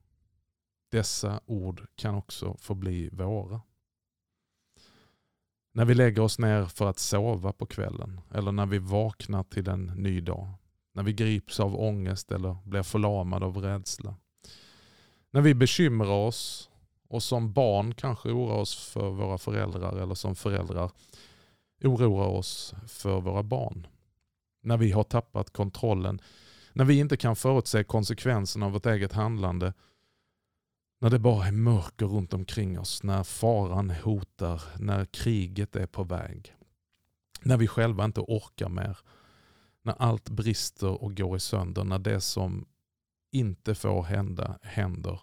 Dessa 0.91 1.41
ord 1.47 1.87
kan 1.95 2.15
också 2.15 2.57
få 2.59 2.75
bli 2.75 3.09
våra. 3.13 3.61
När 5.73 5.85
vi 5.85 5.95
lägger 5.95 6.23
oss 6.23 6.39
ner 6.39 6.65
för 6.65 6.87
att 6.87 6.99
sova 6.99 7.53
på 7.53 7.67
kvällen 7.67 8.21
eller 8.35 8.53
när 8.53 8.67
vi 8.67 8.79
vaknar 8.79 9.43
till 9.43 9.69
en 9.69 9.85
ny 9.87 10.21
dag. 10.21 10.49
När 10.95 11.03
vi 11.03 11.13
grips 11.13 11.61
av 11.61 11.81
ångest 11.81 12.33
eller 12.33 12.57
blir 12.65 12.83
förlamade 12.83 13.47
av 13.47 13.57
rädsla. 13.57 14.15
När 15.31 15.41
vi 15.41 15.55
bekymrar 15.55 16.11
oss 16.11 16.71
och 17.09 17.23
som 17.23 17.53
barn 17.53 17.95
kanske 17.95 18.29
oroar 18.29 18.57
oss 18.57 18.91
för 18.93 19.11
våra 19.11 19.39
föräldrar 19.39 19.97
eller 19.97 20.15
som 20.15 20.37
föräldrar 20.37 20.91
oroar 21.85 22.29
oss 22.29 22.75
för 22.87 23.21
våra 23.21 23.43
barn. 23.43 23.87
När 24.63 24.77
vi 24.77 24.91
har 24.91 25.05
tappat 25.05 25.53
kontrollen 25.53 26.21
när 26.79 26.85
vi 26.85 26.99
inte 26.99 27.17
kan 27.17 27.37
förutse 27.37 27.85
konsekvenserna 27.85 28.67
av 28.67 28.73
vårt 28.73 28.87
eget 28.87 29.13
handlande. 29.13 29.73
När 31.01 31.11
det 31.11 31.19
bara 31.19 31.47
är 31.47 31.53
mörker 31.53 32.07
runt 32.07 32.35
omkring 32.35 32.79
oss, 32.79 33.03
när 33.03 33.25
faran 33.25 33.91
hotar, 33.91 34.63
när 34.79 35.05
kriget 35.05 35.77
är 35.77 35.87
på 35.87 36.05
väg. 36.05 36.55
När 37.43 37.57
vi 37.57 37.67
själva 37.67 38.05
inte 38.05 38.21
orkar 38.21 38.69
mer. 38.69 38.99
När 39.83 39.95
allt 39.99 40.31
brister 40.31 41.03
och 41.03 41.17
går 41.17 41.37
i 41.37 41.41
sönder, 41.41 41.85
när 41.85 41.99
det 41.99 42.21
som 42.21 42.67
inte 43.31 43.75
får 43.75 44.03
hända 44.03 44.59
händer. 44.63 45.21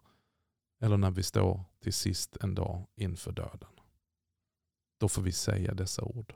Eller 0.82 0.98
när 0.98 1.12
vi 1.12 1.24
står 1.24 1.64
till 1.84 1.94
sist 1.94 2.38
en 2.42 2.56
dag 2.56 2.88
inför 2.96 3.32
döden. 3.32 3.70
Då 5.00 5.08
får 5.08 5.22
vi 5.22 5.32
säga 5.32 5.74
dessa 5.74 6.04
ord. 6.04 6.34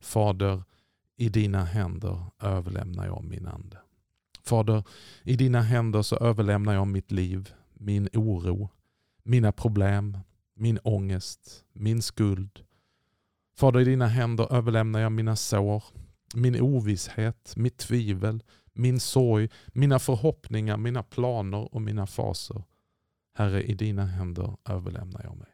Fader, 0.00 0.62
i 1.16 1.28
dina 1.28 1.64
händer 1.64 2.24
överlämnar 2.38 3.06
jag 3.06 3.24
min 3.24 3.46
ande. 3.46 3.78
Fader, 4.42 4.84
i 5.22 5.36
dina 5.36 5.60
händer 5.60 6.02
så 6.02 6.16
överlämnar 6.16 6.74
jag 6.74 6.86
mitt 6.86 7.10
liv, 7.10 7.54
min 7.80 8.08
oro, 8.14 8.68
mina 9.22 9.52
problem, 9.52 10.18
min 10.54 10.78
ångest, 10.84 11.64
min 11.72 12.02
skuld. 12.02 12.64
Fader, 13.56 13.80
i 13.80 13.84
dina 13.84 14.06
händer 14.06 14.52
överlämnar 14.52 15.00
jag 15.00 15.12
mina 15.12 15.36
sår, 15.36 15.84
min 16.34 16.60
ovisshet, 16.60 17.52
mitt 17.56 17.78
tvivel, 17.78 18.42
min 18.72 19.00
sorg, 19.00 19.48
mina 19.66 19.98
förhoppningar, 19.98 20.76
mina 20.76 21.02
planer 21.02 21.74
och 21.74 21.82
mina 21.82 22.06
faser. 22.06 22.62
Herre, 23.34 23.62
i 23.62 23.74
dina 23.74 24.06
händer 24.06 24.56
överlämnar 24.64 25.20
jag 25.24 25.36
mig. 25.36 25.48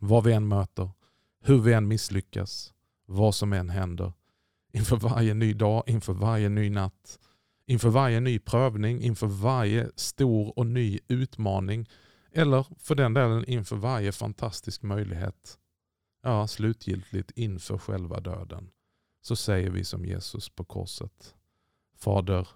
Vad 0.00 0.24
vi 0.24 0.32
än 0.32 0.48
möter, 0.48 0.90
hur 1.40 1.58
vi 1.58 1.72
än 1.72 1.88
misslyckas, 1.88 2.74
vad 3.06 3.34
som 3.34 3.52
än 3.52 3.68
händer, 3.70 4.12
inför 4.72 4.96
varje 4.96 5.34
ny 5.34 5.52
dag, 5.52 5.82
inför 5.86 6.12
varje 6.12 6.48
ny 6.48 6.70
natt, 6.70 7.18
inför 7.66 7.88
varje 7.88 8.20
ny 8.20 8.38
prövning, 8.38 9.02
inför 9.02 9.26
varje 9.26 9.90
stor 9.96 10.58
och 10.58 10.66
ny 10.66 10.98
utmaning 11.08 11.88
eller 12.32 12.66
för 12.78 12.94
den 12.94 13.14
delen 13.14 13.44
inför 13.44 13.76
varje 13.76 14.12
fantastisk 14.12 14.82
möjlighet. 14.82 15.58
Ja, 16.22 16.46
slutgiltigt 16.46 17.30
inför 17.30 17.78
själva 17.78 18.20
döden. 18.20 18.70
Så 19.20 19.36
säger 19.36 19.70
vi 19.70 19.84
som 19.84 20.04
Jesus 20.04 20.48
på 20.48 20.64
korset. 20.64 21.34
Fader, 21.94 22.48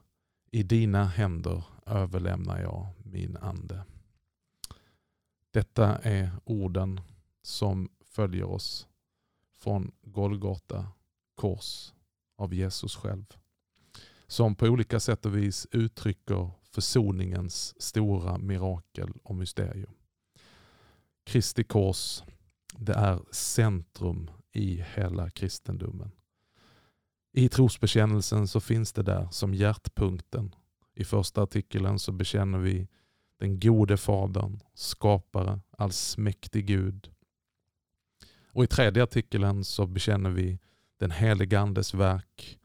i 0.51 0.63
dina 0.63 1.05
händer 1.05 1.65
överlämnar 1.87 2.61
jag 2.61 2.87
min 3.05 3.37
ande. 3.37 3.85
Detta 5.51 5.99
är 5.99 6.31
orden 6.45 7.01
som 7.43 7.89
följer 8.05 8.45
oss 8.45 8.89
från 9.59 9.93
Golgata 10.03 10.87
kors 11.35 11.93
av 12.37 12.55
Jesus 12.55 12.97
själv. 12.97 13.25
Som 14.31 14.55
på 14.55 14.67
olika 14.67 15.01
sätt 15.01 15.27
och 15.27 15.37
vis 15.37 15.67
uttrycker 15.71 16.51
försoningens 16.71 17.83
stora 17.83 18.39
mirakel 18.39 19.13
och 19.23 19.35
mysterium. 19.35 19.95
Kristi 21.25 21.65
kors, 21.65 22.23
det 22.79 22.93
är 22.93 23.21
centrum 23.31 24.31
i 24.53 24.85
hela 24.95 25.31
kristendomen. 25.31 26.11
I 27.33 27.49
trosbekännelsen 27.49 28.49
så 28.49 28.61
finns 28.61 28.93
det 28.93 29.03
där 29.03 29.29
som 29.31 29.55
hjärtpunkten. 29.55 30.55
I 30.95 31.05
första 31.05 31.43
artikeln 31.43 31.99
så 31.99 32.13
bekänner 32.13 32.59
vi 32.59 32.89
den 33.39 33.61
gode 33.61 33.97
fadern, 33.97 34.61
skapare, 34.75 35.61
allsmäktig 35.71 36.67
Gud. 36.67 37.11
Och 38.47 38.65
i 38.65 38.67
tredje 38.67 39.03
artikeln 39.03 39.65
så 39.65 39.87
bekänner 39.87 40.31
vi 40.31 40.59
den 40.99 41.11
helige 41.11 41.61
Andes 41.61 41.95
verk 41.95 42.60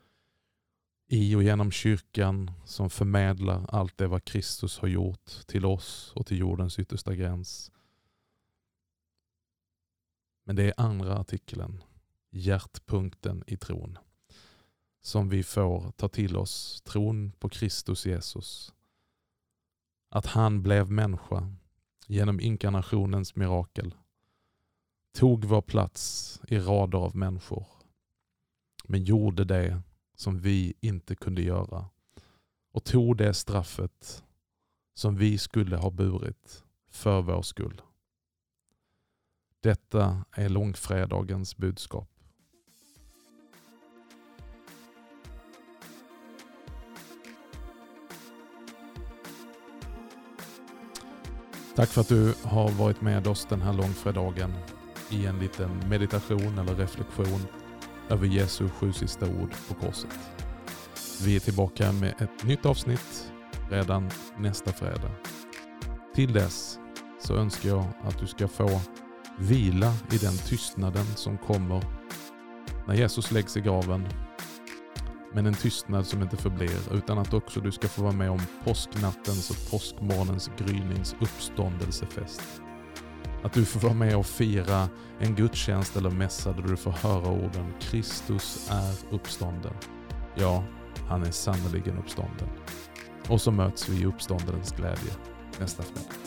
i 1.08 1.36
och 1.36 1.44
genom 1.44 1.72
kyrkan 1.72 2.52
som 2.66 2.90
förmedlar 2.90 3.66
allt 3.70 3.98
det 3.98 4.08
vad 4.08 4.26
Kristus 4.26 4.80
har 4.80 4.88
gjort 4.88 5.26
till 5.48 5.66
oss 5.66 6.12
och 6.16 6.26
till 6.26 6.40
jordens 6.40 6.80
yttersta 6.80 7.16
gräns. 7.16 7.72
Men 10.46 10.56
det 10.56 10.64
är 10.64 10.74
andra 10.78 11.18
artikeln, 11.18 11.84
hjärtpunkten 12.32 13.44
i 13.48 13.58
tron, 13.58 13.98
som 15.02 15.30
vi 15.30 15.44
får 15.44 15.92
ta 15.92 16.08
till 16.10 16.38
oss 16.38 16.82
tron 16.82 17.32
på 17.32 17.50
Kristus 17.50 18.06
Jesus. 18.06 18.74
Att 20.10 20.26
han 20.26 20.64
blev 20.64 20.92
människa 20.92 21.56
genom 22.08 22.40
inkarnationens 22.40 23.36
mirakel, 23.36 23.96
tog 25.14 25.46
vår 25.46 25.62
plats 25.62 26.42
i 26.48 26.60
rader 26.60 26.98
av 26.98 27.16
människor 27.16 27.66
men 28.88 29.04
gjorde 29.04 29.46
det 29.46 29.82
som 30.16 30.40
vi 30.40 30.74
inte 30.82 31.16
kunde 31.16 31.42
göra 31.42 31.90
och 32.72 32.84
tog 32.84 33.18
det 33.18 33.34
straffet 33.34 34.24
som 34.94 35.16
vi 35.16 35.38
skulle 35.38 35.78
ha 35.78 35.90
burit 35.90 36.64
för 36.90 37.22
vår 37.22 37.42
skull. 37.42 37.82
Detta 39.60 40.26
är 40.32 40.50
långfredagens 40.50 41.58
budskap. 41.58 42.10
Tack 51.76 51.90
för 51.90 52.02
att 52.02 52.08
du 52.08 52.34
har 52.44 52.72
varit 52.72 53.02
med 53.02 53.28
oss 53.28 53.46
den 53.50 53.62
här 53.62 53.74
långfredagen 53.74 54.54
i 55.10 55.26
en 55.26 55.40
liten 55.40 55.90
meditation 55.90 56.60
eller 56.60 56.76
reflektion 56.76 57.48
över 58.10 58.28
Jesu 58.28 58.70
sju 58.70 58.94
sista 58.94 59.26
ord 59.26 59.54
på 59.68 59.74
korset. 59.74 60.20
Vi 61.24 61.36
är 61.36 61.40
tillbaka 61.40 61.92
med 61.92 62.14
ett 62.20 62.44
nytt 62.44 62.66
avsnitt 62.66 63.32
redan 63.70 64.10
nästa 64.38 64.72
fredag. 64.72 65.12
Till 66.16 66.34
dess 66.34 66.80
så 67.20 67.36
önskar 67.36 67.70
jag 67.70 67.86
att 68.04 68.20
du 68.20 68.28
ska 68.28 68.48
få 68.48 68.82
vila 69.40 69.94
i 70.12 70.18
den 70.18 70.38
tystnaden 70.38 71.06
som 71.06 71.38
kommer 71.38 71.84
när 72.88 72.96
Jesus 72.96 73.32
läggs 73.32 73.58
i 73.58 73.62
graven. 73.62 74.08
Men 75.34 75.46
en 75.46 75.54
tystnad 75.54 76.08
som 76.08 76.22
inte 76.22 76.38
förblir 76.38 76.94
utan 76.94 77.18
att 77.18 77.34
också 77.34 77.60
du 77.60 77.72
ska 77.72 77.88
få 77.88 78.02
vara 78.02 78.14
med 78.14 78.30
om 78.30 78.42
påsknattens 78.64 79.50
och 79.50 79.72
påskmorgonens 79.72 80.52
grynings 80.58 81.16
uppståndelsefest. 81.22 82.62
Att 83.46 83.54
du 83.54 83.66
får 83.66 83.80
vara 83.80 83.94
med 83.94 84.18
och 84.18 84.26
fira 84.26 84.90
en 85.20 85.36
gudstjänst 85.36 85.96
eller 85.96 86.10
mässa 86.10 86.52
där 86.54 86.62
du 86.62 86.78
får 86.78 86.92
höra 86.92 87.30
orden 87.30 87.74
Kristus 87.80 88.70
är 88.72 89.16
uppstånden. 89.16 89.74
Ja, 90.36 90.64
han 91.10 91.24
är 91.24 91.32
sannerligen 91.32 91.98
uppstånden. 91.98 92.50
Och 93.28 93.42
så 93.42 93.52
möts 93.52 93.90
vi 93.90 94.02
i 94.02 94.06
uppståndens 94.06 94.72
glädje 94.72 95.12
nästa 95.60 95.84
fredag. 95.84 96.25